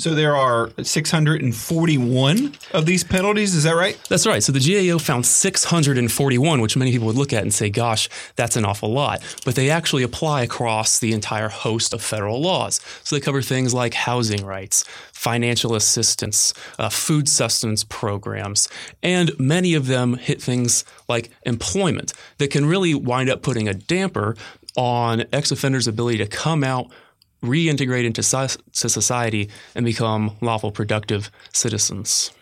So 0.00 0.14
there 0.14 0.36
are 0.36 0.70
641 0.80 2.52
of 2.72 2.86
these 2.86 3.02
penalties. 3.02 3.56
Is 3.56 3.64
that 3.64 3.74
right? 3.74 3.98
That's 4.08 4.28
right. 4.28 4.40
So 4.40 4.52
the 4.52 4.60
GAO 4.60 4.96
found 4.98 5.26
641, 5.26 6.60
which 6.60 6.76
many 6.76 6.92
people 6.92 7.08
would 7.08 7.16
look 7.16 7.32
at 7.32 7.42
and 7.42 7.52
say, 7.52 7.68
gosh, 7.68 8.08
that's 8.36 8.54
an 8.54 8.64
awful 8.64 8.92
lot. 8.92 9.20
But 9.44 9.56
they 9.56 9.70
actually 9.70 10.04
apply 10.04 10.42
across 10.42 11.00
the 11.00 11.12
entire 11.12 11.48
host 11.48 11.92
of 11.92 12.00
federal 12.00 12.40
laws. 12.40 12.80
So 13.02 13.16
they 13.16 13.20
cover 13.20 13.42
things 13.42 13.74
like 13.74 13.92
housing 13.92 14.46
rights, 14.46 14.84
financial 15.12 15.74
assistance, 15.74 16.54
uh, 16.78 16.90
food 16.90 17.28
sustenance 17.28 17.82
programs, 17.82 18.68
and 19.02 19.36
many 19.36 19.74
of 19.74 19.88
them 19.88 20.14
hit 20.14 20.40
things 20.40 20.84
like 21.08 21.30
employment 21.42 22.12
that 22.36 22.52
can 22.52 22.66
really 22.66 22.94
wind 22.94 23.28
up 23.28 23.42
putting 23.42 23.66
a 23.66 23.74
damper 23.74 24.36
on 24.76 25.24
ex 25.32 25.50
offenders' 25.50 25.88
ability 25.88 26.18
to 26.18 26.26
come 26.28 26.62
out 26.62 26.88
reintegrate 27.42 28.04
into 28.04 28.22
society 28.22 29.48
and 29.74 29.84
become 29.84 30.36
lawful, 30.40 30.70
productive 30.70 31.30
citizens. 31.52 32.32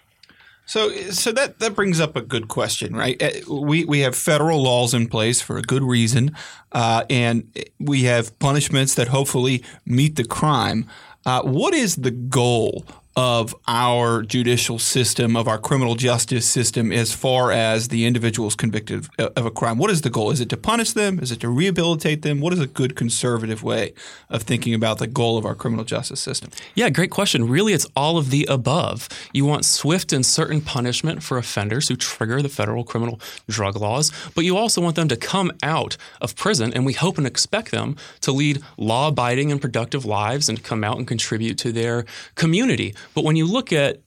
So, 0.68 0.90
so 1.10 1.30
that, 1.30 1.60
that 1.60 1.76
brings 1.76 2.00
up 2.00 2.16
a 2.16 2.20
good 2.20 2.48
question, 2.48 2.96
right? 2.96 3.22
Uh, 3.22 3.30
we, 3.48 3.84
we 3.84 4.00
have 4.00 4.16
federal 4.16 4.60
laws 4.60 4.94
in 4.94 5.06
place 5.06 5.40
for 5.40 5.58
a 5.58 5.62
good 5.62 5.84
reason, 5.84 6.34
uh, 6.72 7.04
and 7.08 7.48
we 7.78 8.02
have 8.02 8.36
punishments 8.40 8.96
that 8.96 9.08
hopefully 9.08 9.62
meet 9.84 10.16
the 10.16 10.24
crime. 10.24 10.86
Uh, 11.24 11.42
what 11.42 11.72
is 11.72 11.96
the 11.96 12.10
goal 12.10 12.84
of 13.16 13.54
our 13.66 14.22
judicial 14.22 14.78
system, 14.78 15.36
of 15.36 15.48
our 15.48 15.56
criminal 15.56 15.94
justice 15.94 16.46
system, 16.46 16.92
as 16.92 17.14
far 17.14 17.50
as 17.50 17.88
the 17.88 18.04
individuals 18.04 18.54
convicted 18.54 19.08
of 19.18 19.46
a 19.46 19.50
crime? 19.50 19.78
What 19.78 19.90
is 19.90 20.02
the 20.02 20.10
goal? 20.10 20.30
Is 20.30 20.40
it 20.40 20.50
to 20.50 20.56
punish 20.58 20.92
them? 20.92 21.18
Is 21.18 21.32
it 21.32 21.40
to 21.40 21.48
rehabilitate 21.48 22.20
them? 22.20 22.40
What 22.40 22.52
is 22.52 22.60
a 22.60 22.66
good 22.66 22.94
conservative 22.94 23.62
way 23.62 23.94
of 24.28 24.42
thinking 24.42 24.74
about 24.74 24.98
the 24.98 25.06
goal 25.06 25.38
of 25.38 25.46
our 25.46 25.54
criminal 25.54 25.84
justice 25.84 26.20
system? 26.20 26.50
Yeah, 26.74 26.90
great 26.90 27.10
question. 27.10 27.48
Really, 27.48 27.72
it's 27.72 27.86
all 27.96 28.18
of 28.18 28.28
the 28.28 28.44
above. 28.50 29.08
You 29.32 29.46
want 29.46 29.64
swift 29.64 30.12
and 30.12 30.24
certain 30.24 30.60
punishment 30.60 31.22
for 31.22 31.38
offenders 31.38 31.88
who 31.88 31.96
trigger 31.96 32.42
the 32.42 32.50
federal 32.50 32.84
criminal 32.84 33.18
drug 33.48 33.76
laws, 33.76 34.12
but 34.34 34.44
you 34.44 34.58
also 34.58 34.82
want 34.82 34.94
them 34.94 35.08
to 35.08 35.16
come 35.16 35.50
out 35.62 35.96
of 36.20 36.36
prison, 36.36 36.70
and 36.74 36.84
we 36.84 36.92
hope 36.92 37.16
and 37.16 37.26
expect 37.26 37.70
them 37.70 37.96
to 38.20 38.30
lead 38.30 38.62
law 38.76 39.08
abiding 39.08 39.50
and 39.50 39.60
productive 39.60 40.04
lives 40.04 40.50
and 40.50 40.62
come 40.62 40.84
out 40.84 40.98
and 40.98 41.08
contribute 41.08 41.56
to 41.56 41.72
their 41.72 42.04
community. 42.34 42.94
But 43.14 43.24
when 43.24 43.36
you 43.36 43.46
look 43.46 43.72
at 43.72 44.00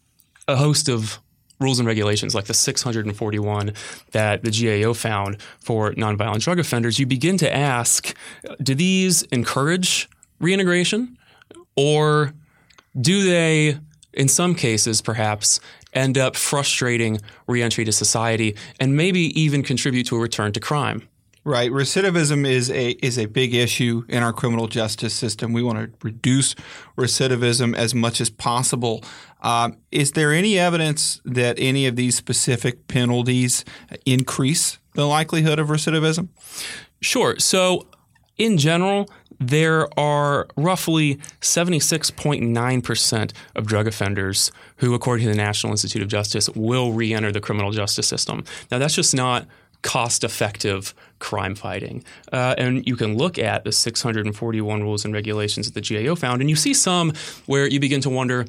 a 0.48 0.56
host 0.56 0.90
of 0.90 1.20
rules 1.60 1.80
and 1.80 1.88
regulations 1.88 2.34
like 2.34 2.46
the 2.46 2.54
641 2.54 3.74
that 4.12 4.44
the 4.44 4.52
GAO 4.52 4.94
found 4.94 5.42
for 5.60 5.92
nonviolent 5.94 6.42
drug 6.42 6.60
offenders, 6.60 7.00
you 7.00 7.06
begin 7.06 7.38
to 7.38 7.54
ask 7.54 8.16
do 8.64 8.74
these 8.76 9.24
encourage 9.24 10.10
reintegration 10.40 11.18
or 11.76 12.34
do 13.00 13.24
they, 13.24 13.78
in 14.14 14.28
some 14.28 14.56
cases 14.56 15.02
perhaps, 15.02 15.60
end 15.94 16.18
up 16.18 16.36
frustrating 16.36 17.20
reentry 17.48 17.84
to 17.84 17.92
society 17.92 18.56
and 18.80 18.96
maybe 18.96 19.40
even 19.40 19.64
contribute 19.64 20.06
to 20.08 20.16
a 20.16 20.20
return 20.20 20.52
to 20.54 20.60
crime? 20.60 21.09
Right. 21.46 21.72
Recidivism 21.72 22.46
is 22.46 22.70
a 22.70 22.92
is 23.04 23.18
a 23.18 23.26
big 23.26 23.54
issue 23.54 24.04
in 24.10 24.24
our 24.24 24.34
criminal 24.34 24.68
justice 24.68 25.14
system. 25.14 25.54
We 25.54 25.64
want 25.64 25.80
to 25.80 26.06
reduce 26.06 26.54
recidivism 26.98 27.76
as 27.76 27.96
much 27.96 28.20
as 28.20 28.30
possible. 28.30 29.04
Um, 29.42 29.78
is 29.90 30.12
there 30.12 30.34
any 30.34 30.60
evidence 30.60 31.22
that 31.24 31.56
any 31.58 31.88
of 31.88 31.96
these 31.96 32.16
specific 32.16 32.88
penalties 32.88 33.64
increase 34.06 34.80
the 34.96 35.06
likelihood 35.06 35.60
of 35.60 35.70
recidivism? 35.70 36.28
Sure. 37.00 37.40
So, 37.40 37.88
in 38.38 38.58
general, 38.58 39.10
there 39.40 39.88
are 39.98 40.48
roughly 40.58 41.16
76.9% 41.40 43.32
of 43.56 43.66
drug 43.66 43.88
offenders 43.88 44.52
who, 44.78 44.94
according 44.94 45.26
to 45.28 45.32
the 45.32 45.38
National 45.38 45.72
Institute 45.72 46.02
of 46.02 46.10
Justice, 46.10 46.50
will 46.50 46.92
re 46.92 47.14
enter 47.14 47.32
the 47.32 47.40
criminal 47.40 47.72
justice 47.72 48.08
system. 48.08 48.44
Now, 48.70 48.80
that's 48.80 48.96
just 48.96 49.16
not 49.16 49.48
cost 49.82 50.24
effective 50.24 50.94
crime 51.20 51.56
fighting. 51.56 52.04
Uh, 52.32 52.56
and 52.58 52.86
you 52.88 52.96
can 52.96 53.18
look 53.18 53.38
at 53.38 53.64
the 53.64 53.72
641 53.72 54.82
rules 54.82 55.06
and 55.06 55.14
regulations 55.14 55.70
that 55.70 55.82
the 55.82 56.06
GAO 56.06 56.16
found, 56.16 56.42
and 56.42 56.50
you 56.50 56.56
see 56.56 56.74
some 56.74 57.14
where 57.46 57.68
you 57.68 57.80
begin 57.80 58.02
to 58.02 58.10
wonder 58.10 58.46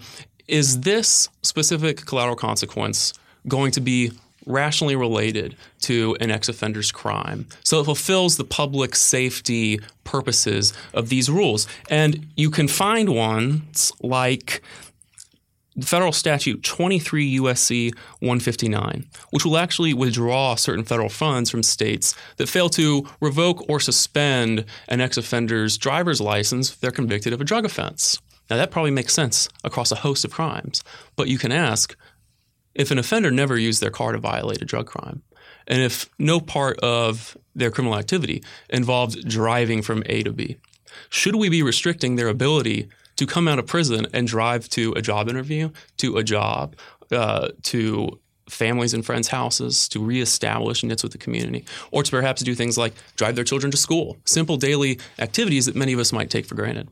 is 0.49 0.81
this 0.81 1.29
specific 1.43 2.05
collateral 2.07 2.37
consequence 2.37 3.15
going 3.47 3.71
to 3.71 3.81
be 3.81 4.11
rationally 4.47 4.97
related 4.97 5.57
to 5.81 6.17
an 6.21 6.31
ex 6.31 6.49
offender's 6.49 6.91
crime. 6.91 7.47
So 7.63 7.81
it 7.81 7.85
fulfills 7.85 8.37
the 8.37 8.45
public 8.45 8.97
safety 8.97 9.79
purposes 10.05 10.73
of 10.93 11.09
these 11.09 11.31
rules. 11.31 11.67
And 11.89 12.27
you 12.37 12.51
can 12.51 12.69
find 12.69 13.11
ones 13.11 13.93
like 14.01 14.63
federal 15.85 16.13
statute 16.13 16.63
23 16.63 17.39
USC 17.39 17.95
159, 18.21 19.07
which 19.31 19.45
will 19.45 19.57
actually 19.57 19.95
withdraw 19.95 20.55
certain 20.55 20.85
federal 20.85 21.09
funds 21.09 21.51
from 21.51 21.63
states 21.63 22.15
that 22.37 22.49
fail 22.49 22.69
to 22.71 23.07
revoke 23.21 23.69
or 23.69 23.81
suspend 23.81 24.65
an 24.89 25.01
ex 25.01 25.17
offender's 25.17 25.79
driver's 25.79 26.21
license 26.21 26.71
if 26.71 26.81
they're 26.81 26.91
convicted 26.91 27.33
of 27.33 27.41
a 27.41 27.45
drug 27.45 27.65
offense. 27.65 28.21
Now, 28.49 28.57
that 28.57 28.71
probably 28.71 28.91
makes 28.91 29.15
sense 29.15 29.49
across 29.63 29.93
a 29.93 29.97
host 29.97 30.25
of 30.25 30.33
crimes, 30.33 30.83
but 31.15 31.29
you 31.29 31.39
can 31.39 31.53
ask 31.53 31.97
if 32.75 32.91
an 32.91 32.99
offender 32.99 33.31
never 33.31 33.57
used 33.57 33.81
their 33.81 33.91
car 33.91 34.13
to 34.13 34.19
violate 34.19 34.63
a 34.63 34.65
drug 34.65 34.87
crime, 34.87 35.23
and 35.67 35.83
if 35.83 36.11
no 36.19 36.41
part 36.41 36.79
of 36.81 37.37
their 37.55 37.71
criminal 37.71 37.99
activity 37.99 38.43
involved 38.69 39.29
driving 39.29 39.83
from 39.83 40.03
A 40.07 40.23
to 40.25 40.33
B, 40.33 40.57
should 41.09 41.37
we 41.37 41.49
be 41.49 41.63
restricting 41.63 42.17
their 42.17 42.29
ability 42.29 42.89
to 43.21 43.27
come 43.27 43.47
out 43.47 43.59
of 43.59 43.67
prison 43.67 44.07
and 44.15 44.27
drive 44.27 44.67
to 44.67 44.95
a 44.95 45.03
job 45.03 45.29
interview, 45.29 45.69
to 45.99 46.17
a 46.17 46.25
job, 46.25 46.75
uh, 47.13 47.49
to 47.63 48.19
families 48.49 48.95
and 48.95 49.05
friends' 49.05 49.29
houses, 49.29 49.91
to 49.91 50.03
reestablish 50.03 50.83
nits 50.83 51.03
with 51.03 51.13
the 51.13 51.19
community, 51.19 51.67
or 51.91 52.03
to 52.03 52.11
perhaps 52.11 52.41
do 52.41 52.55
things 52.55 52.79
like 52.79 52.95
drive 53.17 53.35
their 53.35 53.45
children 53.45 53.71
to 53.71 53.77
school, 53.77 54.17
simple 54.25 54.57
daily 54.57 54.99
activities 55.19 55.67
that 55.67 55.77
many 55.77 55.93
of 55.93 55.99
us 55.99 56.15
might 56.15 56.31
take 56.31 56.47
for 56.47 56.55
granted. 56.55 56.89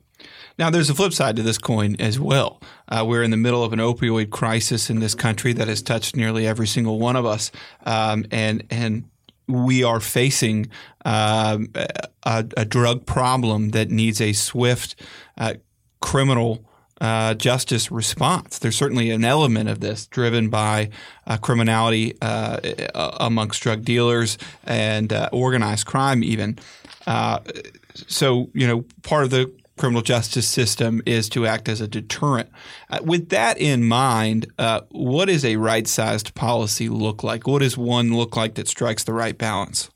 Now, 0.59 0.69
there's 0.69 0.91
a 0.91 0.95
flip 0.95 1.15
side 1.15 1.35
to 1.37 1.43
this 1.43 1.57
coin 1.57 1.97
as 1.99 2.21
well. 2.21 2.61
Uh, 2.89 3.07
we're 3.09 3.23
in 3.23 3.31
the 3.31 3.39
middle 3.39 3.65
of 3.65 3.73
an 3.73 3.79
opioid 3.79 4.29
crisis 4.29 4.91
in 4.91 5.01
this 5.01 5.15
country 5.15 5.55
that 5.55 5.67
has 5.67 5.81
touched 5.81 6.15
nearly 6.15 6.47
every 6.47 6.67
single 6.67 6.99
one 6.99 7.17
of 7.17 7.25
us, 7.25 7.51
um, 7.87 8.27
and 8.31 8.65
and 8.69 9.09
we 9.47 9.83
are 9.83 9.99
facing 9.99 10.69
um, 11.07 11.69
a, 11.75 12.45
a, 12.55 12.67
drug 12.67 13.07
problem 13.07 13.71
that 13.71 13.91
needs 13.91 14.21
a 14.21 14.35
swift 14.35 14.95
uh, 15.39 15.55
criminal. 16.01 16.65
Uh, 17.01 17.33
justice 17.33 17.93
response. 17.93 18.59
There's 18.59 18.75
certainly 18.75 19.13
an 19.13 19.25
element 19.25 19.69
of 19.69 19.79
this 19.79 20.09
driven 20.09 20.49
by 20.49 20.91
uh, 21.29 21.37
criminality 21.37 22.17
uh, 22.21 22.59
amongst 23.21 23.63
drug 23.63 23.85
dealers 23.85 24.37
and 24.65 25.13
uh, 25.13 25.29
organized 25.31 25.87
crime, 25.87 26.25
even. 26.25 26.59
so, 27.95 28.51
you 28.53 28.67
know, 28.67 28.85
part 29.05 29.23
of 29.23 29.31
the 29.31 29.49
criminal 29.79 30.03
justice 30.03 30.47
system 30.47 31.01
is 31.07 31.29
to 31.31 31.47
act 31.47 31.69
as 31.69 31.81
a 31.81 31.89
deterrent. 31.89 32.51
Uh, 32.91 32.99
with 33.03 33.31
that 33.31 33.57
in 33.59 33.85
mind, 33.85 34.47
uh, 34.59 34.83
what 34.91 35.27
does 35.27 35.45
a 35.45 35.57
right 35.57 35.87
sized 35.87 36.35
policy 36.35 36.89
look 36.89 37.23
like? 37.23 37.47
What 37.47 37.61
does 37.61 37.79
one 37.79 38.15
look 38.15 38.37
like 38.37 38.55
that 38.57 38.69
strikes 38.69 39.05
the 39.05 39.15
right 39.15 39.39
balance? 39.39 39.89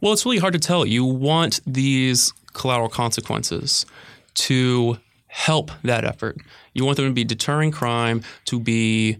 Well, 0.00 0.12
it's 0.12 0.26
really 0.26 0.38
hard 0.38 0.52
to 0.52 0.58
tell. 0.58 0.84
You 0.84 1.04
want 1.04 1.60
these 1.66 2.32
collateral 2.52 2.90
consequences 2.90 3.86
to 4.34 4.98
help 5.32 5.70
that 5.82 6.04
effort. 6.04 6.36
You 6.74 6.84
want 6.84 6.98
them 6.98 7.06
to 7.06 7.12
be 7.12 7.24
deterring 7.24 7.70
crime, 7.70 8.22
to 8.44 8.60
be 8.60 9.16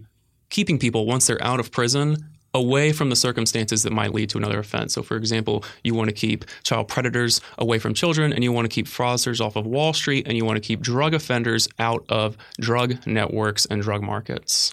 keeping 0.51 0.77
people 0.77 1.07
once 1.07 1.25
they're 1.25 1.43
out 1.43 1.59
of 1.59 1.71
prison 1.71 2.17
away 2.53 2.91
from 2.91 3.09
the 3.09 3.15
circumstances 3.15 3.81
that 3.81 3.91
might 3.91 4.13
lead 4.13 4.29
to 4.29 4.37
another 4.37 4.59
offense. 4.59 4.93
So, 4.93 5.01
for 5.01 5.17
example, 5.17 5.65
you 5.83 5.95
want 5.95 6.09
to 6.09 6.15
keep 6.15 6.45
child 6.61 6.87
predators 6.87 7.41
away 7.57 7.79
from 7.79 7.95
children, 7.95 8.31
and 8.31 8.43
you 8.43 8.51
want 8.51 8.65
to 8.65 8.69
keep 8.69 8.85
fraudsters 8.85 9.43
off 9.43 9.55
of 9.55 9.65
Wall 9.65 9.91
Street, 9.91 10.27
and 10.27 10.37
you 10.37 10.45
want 10.45 10.57
to 10.57 10.61
keep 10.61 10.81
drug 10.81 11.15
offenders 11.15 11.67
out 11.79 12.05
of 12.09 12.37
drug 12.59 12.95
networks 13.07 13.65
and 13.65 13.81
drug 13.81 14.03
markets. 14.03 14.71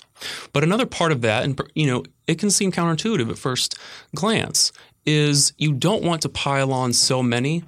But 0.53 0.63
another 0.63 0.85
part 0.85 1.11
of 1.11 1.23
that, 1.23 1.45
and 1.45 1.59
you 1.75 1.87
know, 1.87 2.05
it 2.27 2.39
can 2.39 2.51
seem 2.51 2.71
counterintuitive 2.71 3.31
at 3.31 3.39
first 3.39 3.79
glance, 4.15 4.73
is 5.07 5.55
you 5.57 5.73
don't 5.73 6.03
want 6.03 6.21
to 6.21 6.29
pile 6.29 6.71
on 6.71 6.93
so 6.93 7.23
many 7.23 7.65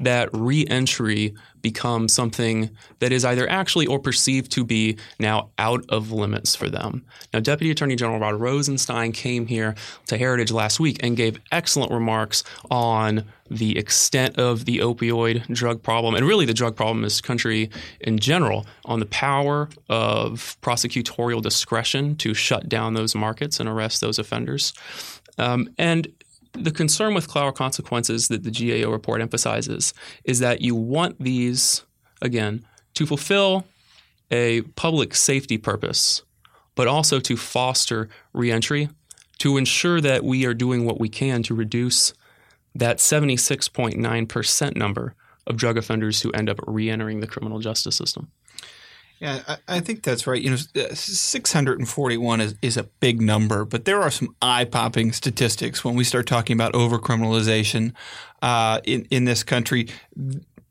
that 0.00 0.28
reentry 0.32 1.34
become 1.62 2.08
something 2.08 2.70
that 3.00 3.10
is 3.10 3.24
either 3.24 3.48
actually 3.50 3.86
or 3.86 3.98
perceived 3.98 4.52
to 4.52 4.64
be 4.64 4.96
now 5.18 5.50
out 5.58 5.84
of 5.88 6.12
limits 6.12 6.54
for 6.54 6.68
them. 6.68 7.04
Now, 7.34 7.40
Deputy 7.40 7.72
Attorney 7.72 7.96
General 7.96 8.20
Rod 8.20 8.40
Rosenstein 8.40 9.10
came 9.10 9.46
here 9.46 9.74
to 10.06 10.16
Heritage 10.16 10.52
last 10.52 10.78
week 10.78 11.02
and 11.02 11.16
gave 11.16 11.40
excellent 11.50 11.90
remarks 11.90 12.44
on 12.70 13.24
the 13.50 13.76
extent 13.78 14.38
of 14.38 14.64
the 14.64 14.78
opioid 14.78 15.46
drug 15.52 15.82
problem 15.82 16.14
and 16.14 16.26
really 16.26 16.46
the 16.46 16.54
drug 16.54 16.76
problem 16.76 16.98
in 16.98 17.02
this 17.02 17.20
country 17.20 17.70
in 18.00 18.18
general 18.18 18.66
on 18.84 19.00
the 19.00 19.06
power 19.06 19.68
of 19.88 20.56
prosecutorial 20.62 21.42
discretion 21.42 22.16
to 22.16 22.34
shut 22.34 22.68
down 22.68 22.94
those 22.94 23.14
markets 23.14 23.58
and 23.60 23.68
arrest 23.68 24.00
those 24.00 24.18
offenders. 24.18 24.72
Um, 25.38 25.68
and 25.78 26.08
the 26.56 26.70
concern 26.70 27.14
with 27.14 27.28
collateral 27.28 27.52
consequences 27.52 28.28
that 28.28 28.42
the 28.42 28.50
GAO 28.50 28.90
report 28.90 29.20
emphasizes 29.20 29.94
is 30.24 30.38
that 30.40 30.60
you 30.60 30.74
want 30.74 31.22
these, 31.22 31.84
again, 32.20 32.64
to 32.94 33.06
fulfill 33.06 33.64
a 34.30 34.62
public 34.62 35.14
safety 35.14 35.58
purpose, 35.58 36.22
but 36.74 36.88
also 36.88 37.20
to 37.20 37.36
foster 37.36 38.08
reentry, 38.32 38.88
to 39.38 39.56
ensure 39.56 40.00
that 40.00 40.24
we 40.24 40.46
are 40.46 40.54
doing 40.54 40.84
what 40.84 40.98
we 40.98 41.08
can 41.08 41.42
to 41.44 41.54
reduce 41.54 42.14
that 42.74 42.98
76.9% 42.98 44.76
number 44.76 45.14
of 45.46 45.56
drug 45.56 45.78
offenders 45.78 46.22
who 46.22 46.30
end 46.32 46.50
up 46.50 46.58
reentering 46.66 47.20
the 47.20 47.26
criminal 47.26 47.58
justice 47.58 47.96
system. 47.96 48.30
Yeah, 49.18 49.40
I, 49.48 49.76
I, 49.76 49.80
think 49.80 50.02
that's 50.02 50.26
right. 50.26 50.40
You 50.40 50.50
know, 50.50 50.56
641 50.56 52.40
is, 52.40 52.54
is 52.60 52.76
a 52.76 52.82
big 52.84 53.22
number, 53.22 53.64
but 53.64 53.86
there 53.86 54.02
are 54.02 54.10
some 54.10 54.36
eye-popping 54.42 55.12
statistics 55.12 55.82
when 55.82 55.94
we 55.94 56.04
start 56.04 56.26
talking 56.26 56.54
about 56.54 56.74
overcriminalization 56.74 57.94
uh, 58.42 58.80
in 58.84 59.06
in 59.10 59.24
this 59.24 59.42
country. 59.42 59.88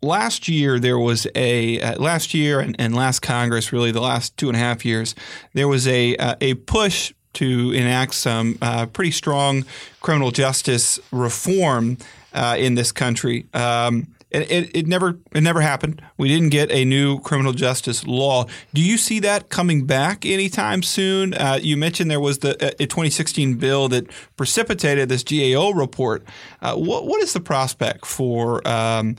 Last 0.04 0.48
year, 0.48 0.80
there 0.80 1.00
was 1.00 1.26
a 1.34 1.82
uh, 1.82 2.00
last 2.00 2.36
year 2.36 2.60
and, 2.60 2.76
and 2.78 2.96
last 2.96 3.22
Congress, 3.22 3.74
really 3.74 3.92
the 3.92 4.02
last 4.02 4.38
two 4.38 4.48
and 4.48 4.56
a 4.56 4.60
half 4.60 4.86
years, 4.86 5.16
there 5.54 5.68
was 5.68 5.88
a 5.88 6.16
uh, 6.18 6.36
a 6.40 6.54
push 6.54 7.14
to 7.34 7.72
enact 7.72 8.14
some 8.14 8.58
uh, 8.62 8.86
pretty 8.86 9.12
strong 9.12 9.66
criminal 10.02 10.32
justice 10.32 11.00
reform 11.12 11.98
uh, 12.34 12.56
in 12.58 12.76
this 12.76 12.92
country. 12.92 13.48
Um, 13.54 14.15
it, 14.36 14.52
it, 14.52 14.76
it, 14.76 14.88
never 14.88 15.18
it 15.34 15.42
never 15.42 15.62
happened. 15.62 16.02
We 16.18 16.28
didn't 16.28 16.50
get 16.50 16.72
a 16.72 16.86
new 16.86 17.20
criminal 17.20 17.54
justice 17.54 18.06
law. 18.06 18.46
Do 18.74 18.82
you 18.82 18.98
see 18.98 19.20
that 19.22 19.50
coming 19.50 19.86
back 19.86 20.26
anytime 20.26 20.84
soon? 20.84 21.34
Uh, 21.34 21.60
you 21.62 21.78
mentioned 21.78 22.12
there 22.12 22.20
was 22.20 22.40
the 22.40 22.54
a 22.82 22.86
2016 22.86 23.56
bill 23.56 23.88
that 23.90 24.10
precipitated 24.36 25.10
this 25.10 25.24
GAO 25.24 25.72
report. 25.72 26.24
Uh, 26.62 26.76
what 26.76 27.06
what 27.06 27.22
is 27.22 27.34
the 27.34 27.40
prospect 27.40 28.06
for? 28.06 28.66
Um, 28.68 29.16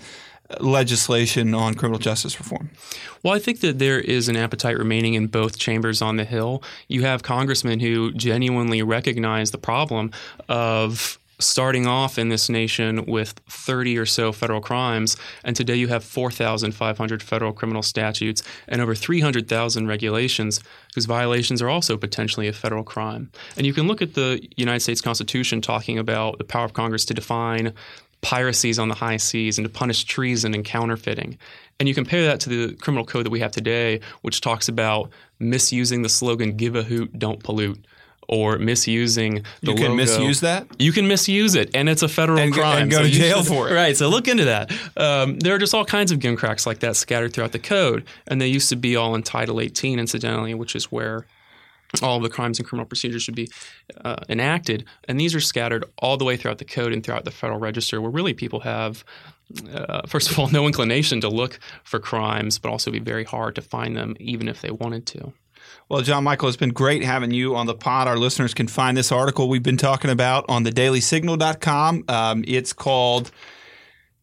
legislation 0.61 1.55
on 1.55 1.75
criminal 1.75 1.99
justice 1.99 2.39
reform? 2.39 2.71
Well, 3.23 3.35
I 3.35 3.41
think 3.41 3.61
that 3.61 3.81
there 3.81 3.99
is 3.99 4.29
an 4.29 4.37
appetite 4.37 4.79
remaining 4.79 5.15
in 5.15 5.27
both 5.27 5.59
chambers 5.59 6.01
on 6.01 6.17
the 6.17 6.25
Hill. 6.25 6.63
You 6.87 7.03
have 7.03 7.25
congressmen 7.25 7.81
who 7.81 8.13
genuinely 8.13 8.83
recognize 8.83 9.51
the 9.51 9.59
problem 9.59 10.13
of 10.49 11.19
starting 11.39 11.87
off 11.87 12.19
in 12.19 12.29
this 12.29 12.49
nation 12.49 13.05
with 13.07 13.41
30 13.49 13.99
or 13.99 14.07
so 14.07 14.33
federal 14.33 14.61
crimes, 14.61 15.17
and 15.45 15.55
today 15.55 15.75
you 15.75 15.89
have 15.89 16.05
4,500 16.05 17.23
federal 17.23 17.53
criminal 17.53 17.83
statutes 17.83 18.43
and 18.69 18.81
over 18.81 18.95
300,000 18.95 19.87
regulations 19.87 20.61
whose 20.95 21.05
violations 21.05 21.61
are 21.61 21.69
also 21.69 21.97
potentially 21.97 22.49
a 22.49 22.53
federal 22.53 22.83
crime. 22.83 23.31
And 23.57 23.67
you 23.67 23.75
can 23.75 23.87
look 23.87 24.01
at 24.01 24.15
the 24.15 24.47
United 24.57 24.81
States 24.81 25.01
Constitution 25.01 25.61
talking 25.61 25.99
about 25.99 26.39
the 26.39 26.45
power 26.45 26.65
of 26.65 26.73
Congress 26.73 27.05
to 27.07 27.15
define 27.15 27.73
piracies 28.23 28.79
on 28.79 28.89
the 28.89 28.95
high 28.95 29.19
seas 29.19 29.59
and 29.59 29.67
to 29.67 29.73
punish 29.73 30.05
treason 30.05 30.55
and 30.55 30.65
counterfeiting. 30.65 31.39
And 31.79 31.89
you 31.89 31.95
compare 31.95 32.25
that 32.25 32.41
to 32.41 32.49
the 32.49 32.75
criminal 32.77 33.05
code 33.05 33.27
that 33.27 33.31
we 33.31 33.41
have 33.41 33.53
today, 33.53 34.01
which 34.23 34.41
talks 34.41 34.69
about 34.69 35.11
misusing 35.39 36.03
the 36.03 36.09
slogan, 36.09 36.57
give 36.57 36.75
a 36.75 36.83
hoot, 36.83 37.19
don't 37.19 37.43
pollute 37.43 37.87
or 38.29 38.59
misusing 38.59 39.43
the 39.63 39.71
You 39.73 39.75
can 39.75 39.83
logo. 39.85 39.95
misuse 39.97 40.41
that? 40.41 40.67
You 40.79 40.93
can 40.93 41.07
misuse 41.09 41.55
it, 41.55 41.71
and 41.75 41.89
it's 41.89 42.03
a 42.03 42.09
federal 42.09 42.39
And 42.39 42.53
crime. 42.53 42.83
and 42.83 42.91
go 42.91 43.03
to 43.03 43.09
you 43.09 43.15
jail 43.15 43.43
for 43.43 43.69
it. 43.69 43.75
Right, 43.75 43.97
so 43.97 44.09
look 44.09 44.29
into 44.29 44.45
that. 44.47 44.73
Um, 44.97 45.39
there 45.39 45.55
are 45.55 45.59
just 45.59 45.75
all 45.75 45.85
kinds 45.85 46.11
of 46.13 46.19
gimcracks 46.19 46.67
like 46.67 46.81
that 46.81 46.97
scattered 46.97 47.33
throughout 47.33 47.53
the 47.53 47.59
code, 47.59 48.05
and 48.27 48.41
they 48.41 48.49
used 48.49 48.69
to 48.71 48.77
be 48.77 48.97
all 48.97 49.15
in 49.15 49.23
Title 49.23 49.61
18, 49.61 49.99
incidentally, 49.99 50.55
which 50.55 50.75
is 50.75 50.87
where 50.93 51.27
all 52.03 52.19
the 52.19 52.29
crimes 52.29 52.59
and 52.59 52.67
criminal 52.67 52.85
procedures 52.87 53.23
should 53.23 53.37
be 53.37 53.49
uh, 54.05 54.17
enacted. 54.29 54.85
And 55.09 55.21
these 55.21 55.35
are 55.35 55.41
scattered 55.41 55.85
all 55.99 56.17
the 56.17 56.25
way 56.25 56.37
throughout 56.37 56.59
the 56.59 56.65
code 56.65 56.93
and 56.93 57.03
throughout 57.03 57.25
the 57.25 57.31
Federal 57.31 57.61
Register, 57.61 58.01
where 58.01 58.11
really 58.11 58.35
people 58.35 58.61
have, 58.61 59.05
uh, 59.73 60.03
first 60.09 60.29
of 60.31 60.39
all, 60.39 60.49
no 60.51 60.67
inclination 60.67 61.21
to 61.21 61.29
look 61.29 61.61
for 61.85 62.01
crimes, 62.01 62.59
but 62.59 62.71
also 62.71 62.91
be 62.91 62.99
very 62.99 63.23
hard 63.25 63.55
to 63.55 63.63
find 63.63 63.97
them, 63.97 64.17
even 64.19 64.49
if 64.49 64.61
they 64.63 64.71
wanted 64.73 65.07
to. 65.07 65.33
Well, 65.89 66.03
John 66.03 66.25
Michael, 66.25 66.49
it's 66.49 66.57
been 66.57 66.71
great 66.73 67.05
having 67.05 67.31
you 67.31 67.55
on 67.55 67.67
the 67.67 67.75
pod. 67.75 68.09
Our 68.09 68.17
listeners 68.17 68.55
can 68.55 68.67
find 68.67 68.97
this 68.97 69.13
article 69.13 69.49
we've 69.49 69.63
been 69.63 69.77
talking 69.77 70.11
about 70.11 70.45
on 70.49 70.65
thedailysignal.com. 70.65 72.05
Um, 72.09 72.45
it's 72.47 72.73
called 72.73 73.31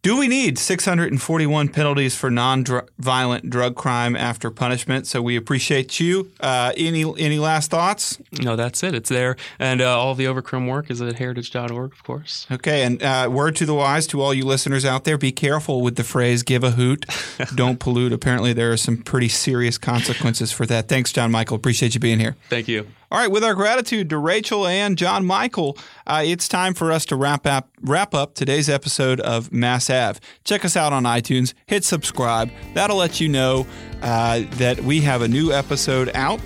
do 0.04 0.18
we 0.18 0.28
need 0.28 0.60
641 0.60 1.70
penalties 1.70 2.13
for 2.13 2.30
non-violent 2.30 3.50
drug 3.50 3.76
crime 3.76 4.18
after 4.18 4.52
punishment? 4.52 5.08
So 5.08 5.22
we 5.22 5.38
appreciate 5.38 5.98
you. 6.02 6.30
Uh, 6.42 6.74
any 6.76 7.04
any 7.18 7.39
last 7.39 7.72
thoughts? 7.72 8.20
No, 8.42 8.58
that's 8.58 8.84
it. 8.84 8.94
It's 8.94 9.10
there, 9.10 9.38
and 9.60 9.82
uh, 9.82 9.98
all 9.98 10.13
the 10.13 10.26
Overcrim 10.26 10.70
work 10.70 10.92
is 10.92 11.02
at 11.02 11.16
heritage.org, 11.16 11.94
of 11.94 12.04
course. 12.04 12.46
Okay, 12.52 12.84
and 12.84 13.02
uh, 13.02 13.30
word 13.32 13.56
to 13.56 13.66
the 13.66 13.74
wise 13.74 14.06
to 14.08 14.22
all 14.22 14.34
you 14.34 14.44
listeners 14.44 14.84
out 14.84 15.06
there: 15.06 15.18
be 15.18 15.32
careful 15.32 15.82
with 15.82 15.96
the 15.96 16.04
phrase 16.04 16.44
"give 16.44 16.66
a 16.66 16.72
hoot, 16.72 17.06
don't 17.56 17.80
pollute." 17.80 18.12
Apparently, 18.12 18.52
there 18.52 18.74
are 18.74 18.78
some 18.78 18.98
pretty 18.98 19.30
serious 19.30 19.78
consequences 19.78 20.52
for 20.52 20.66
that. 20.66 20.89
Thanks, 20.89 21.13
John 21.13 21.32
Michael. 21.32 21.56
Appreciate 21.56 21.94
you 21.94 22.02
being 22.02 22.20
here. 22.20 22.36
Thank 22.50 22.68
you. 22.68 22.88
All 23.13 23.19
right, 23.19 23.30
with 23.30 23.43
our 23.43 23.54
gratitude 23.54 24.10
to 24.10 24.17
Rachel 24.17 24.65
and 24.65 24.97
John 24.97 25.23
Michael, 25.23 25.78
uh, 26.08 26.23
it's 26.26 26.47
time 26.47 26.73
for 26.73 26.91
us 26.91 27.06
to 27.06 27.15
wrap 27.15 27.45
up 27.45 27.69
wrap 27.80 28.15
up 28.15 28.34
today's 28.34 28.69
episode 28.69 29.19
of 29.19 29.54
Mass 29.54 29.88
Ave. 29.91 30.19
Check 30.45 30.65
us 30.65 30.76
out 30.76 30.93
on 30.93 31.04
iTunes. 31.04 31.54
Hit 31.67 31.84
subscribe. 31.84 32.49
That'll 32.73 32.97
let 32.97 33.21
you 33.21 33.30
know 33.30 33.67
uh, 34.02 34.41
that 34.54 34.80
we 34.80 34.99
have 35.02 35.21
a 35.21 35.28
new 35.28 35.52
episode 35.52 36.10
out. 36.15 36.41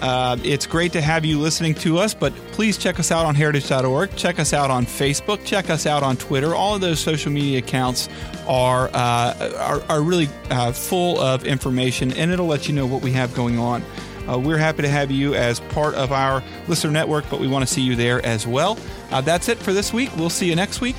Uh, 0.00 0.36
it's 0.42 0.66
great 0.66 0.92
to 0.94 1.00
have 1.00 1.24
you 1.24 1.38
listening 1.38 1.74
to 1.74 1.98
us, 1.98 2.14
but 2.14 2.34
please 2.50 2.78
check 2.78 2.98
us 2.98 3.12
out 3.12 3.24
on 3.24 3.36
heritage.org. 3.36 4.16
Check 4.16 4.40
us 4.40 4.52
out 4.52 4.72
on 4.72 4.86
Facebook. 4.86 5.44
Check 5.44 5.70
us 5.70 5.86
out 5.86 6.02
on 6.02 6.16
Twitter. 6.16 6.52
All 6.52 6.74
of 6.74 6.80
those 6.80 6.98
social 6.98 7.30
media 7.30 7.58
accounts 7.58 8.08
are 8.48 8.90
uh, 8.92 9.52
are, 9.56 9.82
are, 9.88 10.02
really 10.02 10.28
uh, 10.50 10.72
full 10.72 11.20
of 11.20 11.44
information, 11.44 12.10
and 12.14 12.32
it'll 12.32 12.48
let 12.48 12.66
you 12.66 12.74
know 12.74 12.86
what 12.86 13.02
we 13.02 13.12
have 13.12 13.32
going 13.36 13.56
on. 13.60 13.84
Uh, 14.28 14.38
we're 14.38 14.58
happy 14.58 14.82
to 14.82 14.88
have 14.88 15.10
you 15.10 15.34
as 15.34 15.60
part 15.60 15.94
of 15.94 16.12
our 16.12 16.42
listener 16.66 16.90
network, 16.90 17.28
but 17.30 17.40
we 17.40 17.48
want 17.48 17.66
to 17.66 17.72
see 17.72 17.82
you 17.82 17.96
there 17.96 18.24
as 18.24 18.46
well. 18.46 18.78
Uh, 19.10 19.20
that's 19.20 19.48
it 19.48 19.58
for 19.58 19.72
this 19.72 19.92
week. 19.92 20.14
We'll 20.16 20.30
see 20.30 20.48
you 20.48 20.56
next 20.56 20.80
week. 20.80 20.96